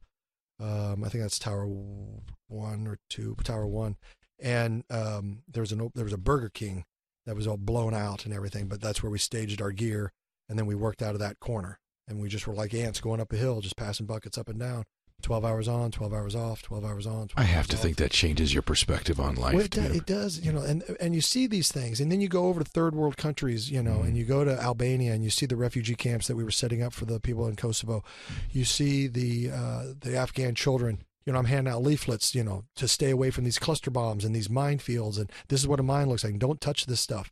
[0.60, 3.96] Um, I think that's Tower One or Two, Tower One,
[4.40, 6.84] and um, there was an there was a Burger King
[7.26, 8.68] that was all blown out and everything.
[8.68, 10.12] But that's where we staged our gear,
[10.48, 13.20] and then we worked out of that corner, and we just were like ants going
[13.20, 14.84] up a hill, just passing buckets up and down.
[15.22, 17.28] 12 hours on, 12 hours off, 12 hours on.
[17.28, 17.82] 12 I have to off.
[17.82, 19.54] think that changes your perspective on life.
[19.54, 19.94] Well, it, do- too.
[19.94, 22.62] it does, you know, and and you see these things, and then you go over
[22.62, 24.04] to third world countries, you know, Mhm.
[24.08, 26.82] and you go to Albania, and you see the refugee camps that we were setting
[26.82, 28.02] up for the people in Kosovo.
[28.50, 31.02] You see the uh, the Afghan children.
[31.24, 34.24] You know, I'm handing out leaflets, you know, to stay away from these cluster bombs
[34.24, 36.36] and these minefields, and this is what a mine looks like.
[36.40, 37.30] Don't touch this stuff,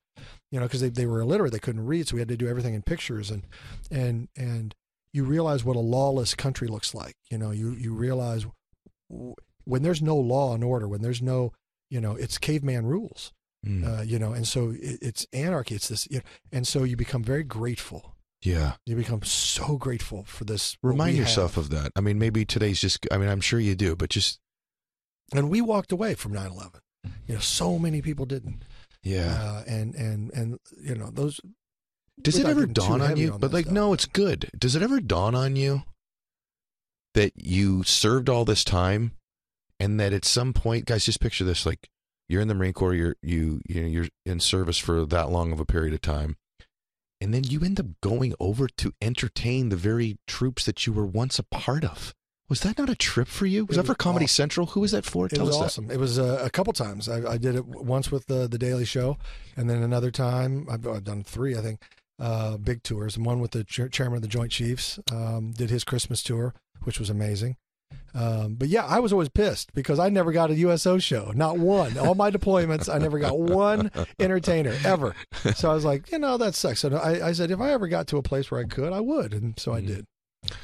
[0.52, 2.46] you know, because they, they were illiterate, they couldn't read, so we had to do
[2.46, 3.42] everything in pictures, and
[3.90, 4.76] and and
[5.12, 7.14] you realize what a lawless country looks like.
[7.30, 8.46] You know, you you realize
[9.64, 11.52] when there's no law and order, when there's no
[11.90, 13.32] you know, it's caveman rules,
[13.66, 13.84] Mm.
[13.98, 15.74] uh, you know, and so it, it's anarchy.
[15.74, 18.14] It's this, you know, and so you become very grateful.
[18.42, 18.74] yeah.
[18.86, 20.78] You become so grateful for this.
[20.82, 21.64] Remind yourself have.
[21.64, 21.92] of that.
[21.94, 23.06] I mean, maybe today's just.
[23.12, 24.38] I mean, I'm sure you do, but just
[25.34, 26.80] And we walked away from 9/11.
[27.26, 28.62] You know, so many people didn't.
[29.02, 29.34] yeah.
[29.42, 31.40] Uh, and and and you know those.
[32.22, 33.32] Does it ever dawn on you?
[33.34, 33.74] on but like, stuff.
[33.74, 34.50] no, it's good.
[34.58, 35.82] Does it ever dawn on you
[37.14, 39.12] that you served all this time,
[39.78, 41.88] and that at some point, guys, just picture this: like
[42.28, 45.52] you're in the Marine Corps, you're you you know you're in service for that long
[45.52, 46.36] of a period of time,
[47.20, 51.06] and then you end up going over to entertain the very troops that you were
[51.06, 52.14] once a part of.
[52.48, 53.64] Was that not a trip for you?
[53.64, 54.34] Was It that for was Comedy awesome.
[54.34, 54.66] Central?
[54.68, 55.26] Who was that for?
[55.26, 55.88] It was us awesome.
[55.88, 57.08] It was uh, a couple times.
[57.08, 59.18] I, I did it once with the the Daily Show,
[59.56, 61.80] and then another time I've, I've done three, I think,
[62.20, 63.16] uh, big tours.
[63.16, 66.54] And one with the chair chairman of the Joint Chiefs um, did his Christmas tour,
[66.82, 67.56] which was amazing.
[68.14, 71.58] Um, but yeah, I was always pissed because I never got a USO show, not
[71.58, 71.96] one.
[71.98, 75.14] All my deployments, I never got one entertainer ever.
[75.54, 76.80] So I was like, you know, that sucks.
[76.80, 79.00] So I, I said, if I ever got to a place where I could, I
[79.00, 79.86] would, and so I Mhm.
[79.86, 80.06] did.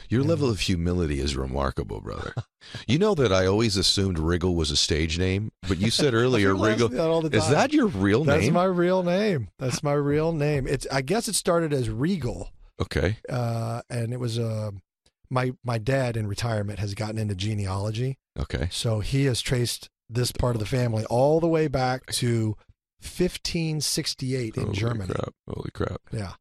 [0.08, 0.28] Your Yeah.
[0.28, 2.32] level of humility is remarkable, brother.
[2.86, 6.52] you know that I always assumed Riggle was a stage name, but you said earlier
[6.52, 6.90] People ask Riggle.
[6.90, 8.52] that all the Is that your real That's name?
[8.52, 9.48] That's my real name.
[9.58, 10.66] That's my real name.
[10.66, 10.86] It's.
[10.92, 13.18] I guess it started as Regal, okay.
[13.28, 14.70] uh, and it was uh,
[15.30, 18.68] my my dad in retirement has gotten into genealogy, Okay.
[18.70, 22.56] so he has traced this part of the family all the way back to
[23.02, 25.12] 1568 in Holy Germany.
[25.12, 25.34] Crap.
[25.48, 26.00] Holy crap.
[26.12, 26.32] Yeah,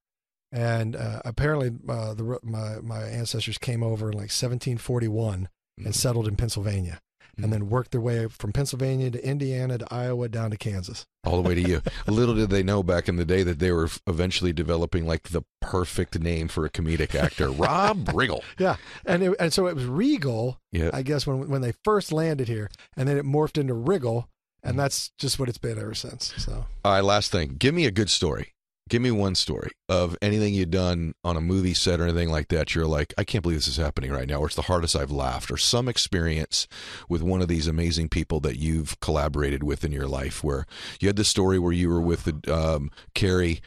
[0.56, 5.88] and uh, apparently uh, the my my ancestors came over in like 1741 Mm.
[5.88, 7.02] and settled in Pennsylvania,
[7.38, 7.44] Mm.
[7.44, 11.06] and then worked their way from Pennsylvania to Indiana to Iowa down to Kansas.
[11.26, 11.82] All the way to you.
[12.08, 15.42] Little did they know back in the day that they were eventually developing like the
[15.60, 18.42] perfect name for a comedic actor, Rob Riggle.
[18.58, 20.92] Yeah, and it, and so it was Regal, Yeah.
[20.94, 24.28] I guess when when they first landed here, and then it morphed into Riggle.
[24.64, 26.34] and that's just what it's been ever since.
[26.38, 27.58] So All right, last thing.
[27.60, 28.54] Give me a good story.
[28.88, 32.50] Give me one story of anything you've done on a movie set or anything like
[32.50, 32.76] that.
[32.76, 35.10] You're like, I can't believe this is happening right now, or it's the hardest I've
[35.10, 36.68] laughed, or some experience
[37.10, 40.68] with one of these amazing people that you've collaborated with in your life where
[41.00, 43.62] you had the story where you were with the, um, Carrey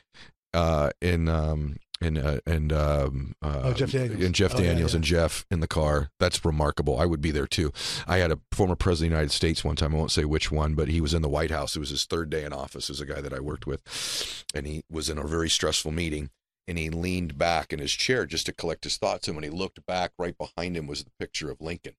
[0.55, 1.29] uh, in.
[1.29, 4.23] Um, and uh, and um, uh, Oh, Jeff Daniels.
[4.25, 4.97] and Jeff Oh, yeah, Daniels yeah.
[4.97, 6.11] and Jeff in the car.
[6.21, 6.99] That's remarkable.
[6.99, 7.73] I would be there too.
[8.07, 9.95] I had a former president of the United States one time.
[9.95, 11.77] I won't say which one, but he was in the White House.
[11.77, 12.89] It was his third day in office.
[12.91, 16.31] As a guy that I worked with, and he was in a very stressful meeting.
[16.67, 19.27] And he leaned back in his chair just to collect his thoughts.
[19.27, 21.95] And when he looked back, right behind him was the picture of Lincoln.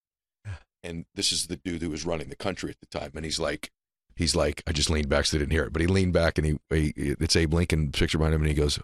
[0.83, 3.11] And this is the dude who was running the country at the time.
[3.15, 3.69] And he's like,
[4.15, 5.73] he's like, I just leaned back so they didn't hear it.
[5.73, 8.53] But he leaned back and he, he it's Abe Lincoln picture behind him, and he
[8.55, 8.79] goes,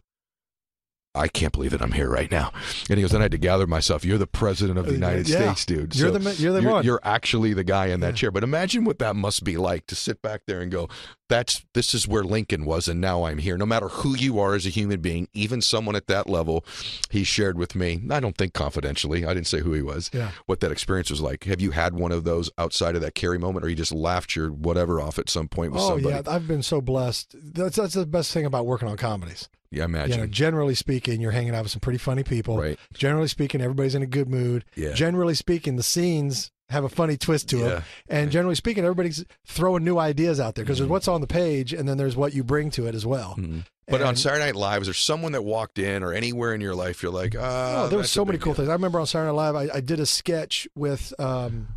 [1.15, 2.51] I can't believe that I'm here right now.
[2.89, 4.03] And he goes, then I had to gather myself.
[4.05, 5.53] You're the president of the United Uh, Yeah.
[5.53, 5.95] States, dude.
[5.95, 6.83] You're So the you're the you're, one.
[6.85, 8.13] you're actually the guy in that Yeah.
[8.13, 8.31] chair.
[8.31, 10.89] But imagine what that must be like to sit back there and go,
[11.27, 13.57] that's this is where Lincoln was, and now I'm here.
[13.57, 16.63] No matter who you are as a human being, even someone at that level,
[17.09, 17.99] he shared with me.
[18.11, 19.25] I don't think confidentially.
[19.25, 20.11] I didn't say who he was.
[20.13, 20.31] Yeah.
[20.45, 21.45] What that experience was like.
[21.45, 24.35] Have you had one of those outside of that Carrey moment, or you just laughed
[24.35, 26.13] your whatever off at some point with Oh somebody?
[26.13, 27.35] Oh yeah, I've been so blessed.
[27.55, 29.49] That's that's the best thing about working on comedies.
[29.71, 30.09] Yeah, imagine.
[30.09, 30.19] You imagine.
[30.21, 32.57] know, generally speaking, you're hanging out with some pretty funny people.
[32.57, 32.79] Right.
[32.93, 34.63] Generally speaking, everybody's in a good mood.
[34.75, 34.93] Yeah.
[34.93, 37.67] Generally speaking, the scenes have a funny twist to Yeah.
[37.67, 37.83] them.
[38.09, 41.73] And generally speaking, everybody's throwing new ideas out there because there's what's on the page
[41.73, 43.35] and then there's what you bring to it as well.
[43.37, 43.65] Mhm.
[43.87, 46.73] But on Saturday Night Live, is there someone that walked in or anywhere in your
[46.73, 48.63] life you're like, ah, Oh, there so many cool deal.
[48.63, 48.69] things.
[48.69, 51.67] I remember on Saturday Night Live, I, I did a sketch with um,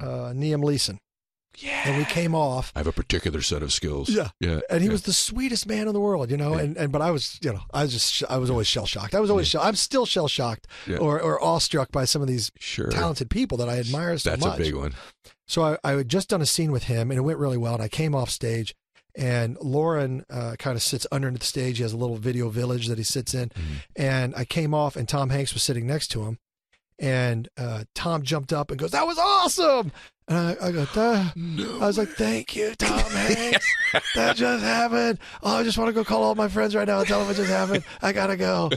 [0.00, 0.98] uh, Liam Neeson.
[1.62, 1.82] Yeah.
[1.88, 2.72] And we came off.
[2.74, 4.08] I have a particular set of skills.
[4.08, 4.28] Yeah.
[4.40, 4.60] Yeah.
[4.70, 4.92] And he yeah.
[4.92, 6.54] was the sweetest man in the world, you know.
[6.54, 9.14] And, and but I was, you know, I was just, I was always shell shocked.
[9.14, 10.96] I was always, shell, I'm still shell shocked Yeah.
[10.98, 12.88] or, or awestruck by some of these sure.
[12.88, 14.58] talented people that I admire so That's much.
[14.58, 14.94] a big one.
[15.46, 17.74] So I, I had just done a scene with him, and it went really well.
[17.74, 18.74] And I came off stage,
[19.16, 21.78] and Lorne uh, kind of sits underneath the stage.
[21.78, 23.74] He has a little video village that he sits in, Mm-hmm.
[23.96, 26.38] and I came off, and Tom Hanks was sitting next to him,
[26.98, 29.90] and uh, Tom jumped up and goes, "That was awesome!"
[30.30, 31.24] And I, I go, "Duh."
[31.82, 33.66] I was like, "Thank you, Tom Hanks.
[34.14, 35.18] that just happened.
[35.42, 37.30] Oh, I just want to go call all my friends right now and tell them
[37.30, 37.82] it just happened.
[38.00, 38.70] I gotta go."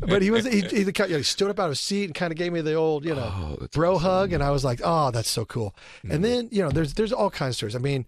[0.00, 2.14] But he was he, he, you know, he stood up out of his seat and
[2.14, 3.98] kind of gave me the old, you know, Oh, bro awesome.
[4.04, 4.06] Mm-hmm.
[4.06, 5.74] hug, and I was like, "Oh, that's so cool."
[6.10, 7.76] And then you know, there's there's all kinds of stories.
[7.76, 8.06] I mean,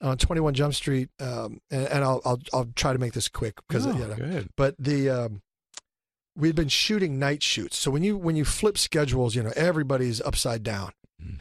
[0.00, 3.56] on 21 Jump Street, um, and, and I'll I'll I'll try to make this quick
[3.68, 4.48] because Oh, you know, good.
[4.56, 5.42] but the um,
[6.34, 7.76] we'd been shooting night shoots.
[7.76, 10.92] So when you when you flip schedules, you know everybody's upside down.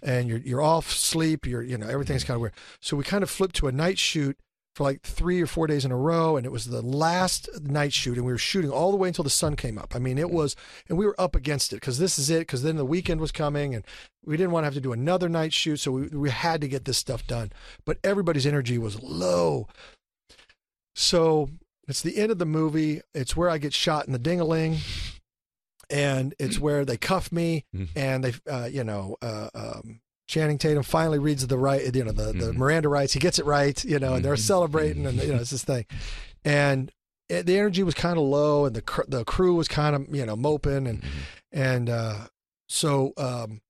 [0.04, 1.46] And you're you're off sleep.
[1.46, 2.28] You're you know everything's mm-hmm.
[2.28, 2.54] kind of weird.
[2.82, 4.38] So we kind of flipped to a night shoot
[4.78, 7.94] for like three or four days in a row, and it was the last night
[7.94, 9.96] shoot, and we were shooting all the way until the sun came up.
[9.96, 10.56] I mean, it was,
[10.88, 12.42] and we were up against it because this is it.
[12.42, 13.84] Because then the weekend was coming, and
[14.24, 16.68] we didn't want to have to do another night shoot, so we we had to
[16.68, 17.52] get this stuff done.
[17.86, 19.68] But everybody's energy was low.
[20.96, 21.50] So
[21.88, 23.02] it's the end of the movie.
[23.16, 24.78] It's where I get shot in the dingaling,
[25.90, 27.90] and it's where they cuff me, Mhm.
[27.96, 32.12] and they, uh, you know, uh, um, Channing Tatum finally reads the right, you know,
[32.12, 32.58] the, the Mhm.
[32.58, 33.14] Miranda rights.
[33.14, 34.40] He gets it right, you know, and they're Mhm.
[34.40, 35.86] celebrating, and you know, it's this thing,
[36.44, 36.92] and
[37.30, 40.14] it, the energy was kind of low, and the cr- the crew was kind of
[40.14, 41.02] you know moping, and
[41.52, 42.28] and uh,
[42.68, 43.62] so um,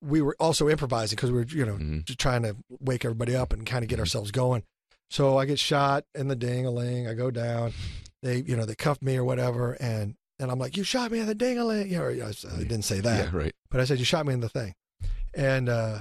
[0.00, 3.52] we were also improvising because we were you know just trying to wake everybody up
[3.52, 4.62] and kind of get ourselves going.
[5.10, 7.08] So I get shot in the ding-a-ling.
[7.08, 7.72] I go down.
[8.22, 11.18] They, you know, they cuff me or whatever, and and I'm like, "You shot me
[11.20, 13.54] in the ding-a-ling." You know, I, I didn't say that, Yeah, right.
[13.70, 14.74] but I said, "You shot me in the thing,"
[15.34, 16.00] and uh,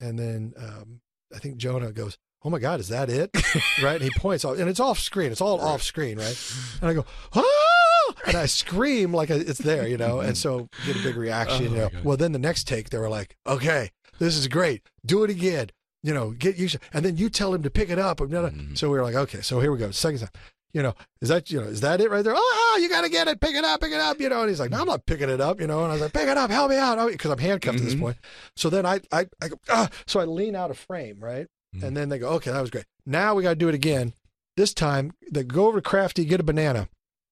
[0.00, 1.00] and then um,
[1.34, 3.30] I think Jonah goes, "Oh my God, is that it?"
[3.82, 4.00] right?
[4.00, 5.32] And he points, off, and it's off screen.
[5.32, 6.54] It's all off screen, right?
[6.82, 10.96] And I go, "Ah!" And I scream like it's there, you know, and so get
[10.96, 11.68] a big reaction.
[11.68, 11.90] Oh you know.
[12.02, 14.82] Well, then the next take, they were like, "Okay, this is great.
[15.04, 15.70] Do it again."
[16.04, 18.20] You know, get you, and then you tell him to pick it up.
[18.20, 18.78] And Mhm.
[18.78, 20.28] so we were like, "Okay, so here we go." Second time,
[20.72, 22.34] you know, is that you know, is that it right there?
[22.36, 24.20] Oh, you got to get it, pick it up, pick it up.
[24.20, 25.94] You know, and he's like, "No, I'm not picking it up." You know, and I
[25.94, 28.00] was like, "Pick it up, help me out," because I'm handcuffed at this Mhm.
[28.00, 28.16] point.
[28.56, 31.46] So then I, I, I go, ah, so I lean out of frame, right?
[31.76, 31.82] Mhm.
[31.84, 32.84] And then they go, "Okay, that was great.
[33.06, 34.12] Now we got to do it again.
[34.56, 36.88] This time, they go over to Crafty, get a banana,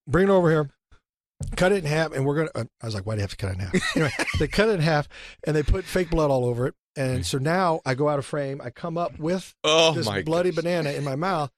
[0.08, 0.70] bring it over here."
[1.54, 2.50] Cut it in half, and we're gonna.
[2.54, 4.48] Uh, I was like, "Why do you have to cut it in half?" Anyway, they
[4.48, 5.06] cut it in half,
[5.46, 6.74] and they put fake blood all over it.
[6.98, 8.58] And so now I go out of frame.
[8.64, 10.54] I come up with Oh this bloody goodness.
[10.64, 11.50] banana in my mouth,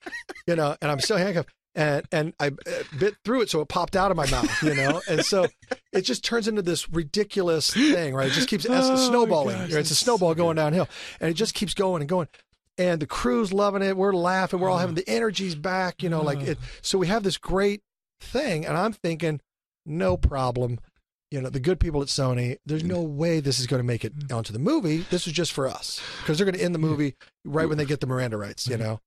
[0.49, 1.51] you know, and I'm still handcuffed.
[1.74, 2.52] And and I uh,
[2.98, 5.46] bit through it, so it popped out of my mouth, you know, and so
[5.92, 8.28] it just turns into this ridiculous thing, right?
[8.28, 9.56] It just keeps Oh, snowballing.
[9.56, 9.72] gosh.
[9.72, 10.88] It's a snowball so going downhill,
[11.20, 12.28] and it just keeps going and going.
[12.78, 13.96] And the crew's loving it.
[13.96, 14.60] We're laughing.
[14.60, 15.04] We're all having uh-huh.
[15.06, 16.52] the energy's back, you know, like uh-huh.
[16.52, 16.58] it.
[16.80, 17.82] So we have this great
[18.20, 19.40] thing, and I'm thinking,
[19.84, 20.78] no problem.
[21.30, 23.16] You know, the good people at Sony, there's no mm.
[23.16, 24.34] way this is going to make it mm.
[24.34, 25.04] onto the movie.
[25.11, 27.84] This is just for us because they're going to end the movie right when they
[27.84, 29.00] get the Miranda rights, you know.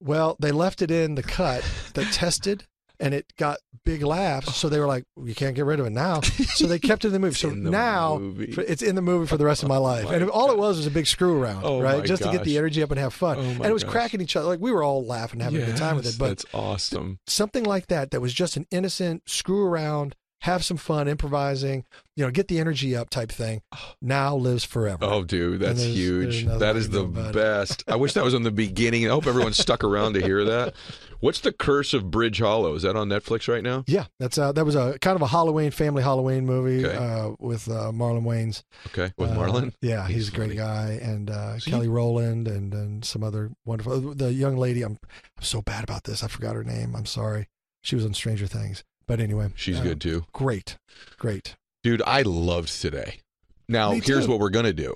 [0.00, 1.64] Well, they left it in the cut
[1.94, 2.64] that tested
[3.00, 4.56] and it got big laughs.
[4.56, 6.20] So they were like, you can't get rid of it now.
[6.20, 7.34] So they kept it in the movie.
[7.38, 8.54] So now movie.
[8.66, 10.04] it's in the movie for the rest of my oh life.
[10.06, 12.04] my and all it was was a big screw around, Oh right?
[12.04, 13.38] Just to get the energy up and have fun.
[13.38, 13.92] Oh and it was gosh.
[13.92, 14.48] cracking each other.
[14.48, 16.16] Like we were all laughing, having a good time with it.
[16.18, 17.18] But that's awesome.
[17.26, 21.84] something like that that was just an innocent screw around have some fun improvising
[22.16, 23.60] you know get the energy up type thing
[24.00, 26.44] now lives forever Oh, dude, that's there's- huge.
[26.44, 27.34] there's That is the do about it.
[27.34, 27.84] best.
[27.88, 29.06] I wish that was in the beginning.
[29.06, 30.74] I hope everyone stuck around to hear that.
[31.20, 32.74] What's the Curse of Bridge Hollow?
[32.76, 33.82] Is that on Netflix right now?
[33.88, 36.96] yeah that's uh that was a kind of a halloween family halloween movie Okay.
[36.96, 39.72] uh with uh marlon wayans Okay, with Uh, Marlon.
[39.82, 40.56] yeah he's, He's a great funny.
[40.56, 44.98] guy and uh So kelly rowland and and some other wonderful the young lady i'm
[45.36, 47.48] i'm so bad about this i forgot her name i'm sorry
[47.82, 50.26] she was on stranger things But anyway, She's uh, good too.
[50.32, 50.76] Great,
[51.18, 51.56] great.
[51.82, 53.20] Dude, I loved today.
[53.68, 54.30] Now, Me here's too.
[54.30, 54.94] what we're going to do.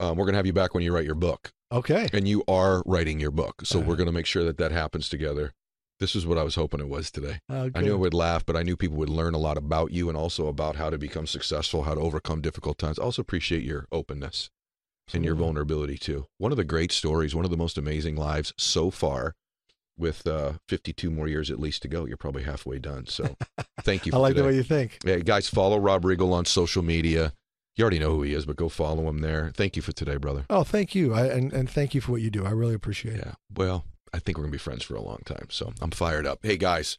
[0.00, 1.50] Um, we're going to have you back when you write your book.
[1.72, 2.08] Okay.
[2.12, 3.62] And you are writing your book.
[3.64, 3.88] So Uh-huh.
[3.88, 5.52] we're going to make sure that that happens together.
[6.00, 7.40] This is what I was hoping it was today.
[7.50, 9.90] Uh, I knew I would laugh, but I knew people would learn a lot about
[9.90, 12.98] you and also about how to become successful, how to overcome difficult times.
[13.00, 14.48] I also appreciate your openness
[15.12, 16.26] and your vulnerability too.
[16.38, 19.34] One of the great stories, one of the most amazing lives so far.
[19.98, 23.06] With uh, 52 more years at least to go, you're probably halfway done.
[23.06, 23.36] So,
[23.82, 24.12] thank you.
[24.12, 24.42] I For like today.
[24.42, 24.98] the way you think.
[25.04, 27.32] Hey, guys, follow Rob Riggle on social media.
[27.76, 29.52] You already know who he is, but go follow him there.
[29.54, 30.44] Thank you for today, brother.
[30.50, 31.14] Oh, thank you.
[31.14, 32.44] I, and, and thank you for what you do.
[32.44, 33.22] I really appreciate it.
[33.26, 33.32] Yeah.
[33.56, 35.46] Well, I think we're going to be friends for a long time.
[35.50, 36.40] So I'm fired up.
[36.42, 36.98] Hey, guys,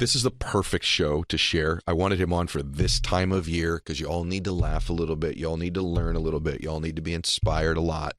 [0.00, 1.78] this is the perfect show to share.
[1.86, 4.88] I wanted him on for this time of year because you all need to laugh
[4.88, 5.36] a little bit.
[5.36, 6.62] You all need to learn a little bit.
[6.62, 8.14] You all need to be inspired a lot.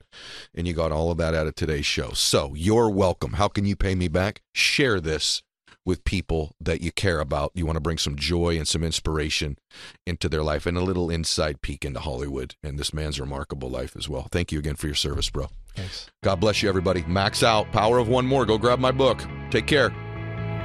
[0.54, 2.12] And you got all of that out of today's show.
[2.12, 3.34] So you're welcome.
[3.34, 4.44] How can you pay me back?
[4.54, 5.42] Share this
[5.84, 7.52] with people that you care about.
[7.56, 9.58] You want to bring some joy and some inspiration
[10.06, 13.96] into their life and a little inside peek into Hollywood and this man's remarkable life
[13.98, 14.28] as well.
[14.32, 15.48] Thank you again for your service, bro.
[15.76, 16.12] Thanks.
[16.22, 17.04] God bless you, everybody.
[17.08, 17.72] Max out.
[17.72, 18.46] Power of one more.
[18.46, 19.24] Go grab my book.
[19.50, 19.92] Take care.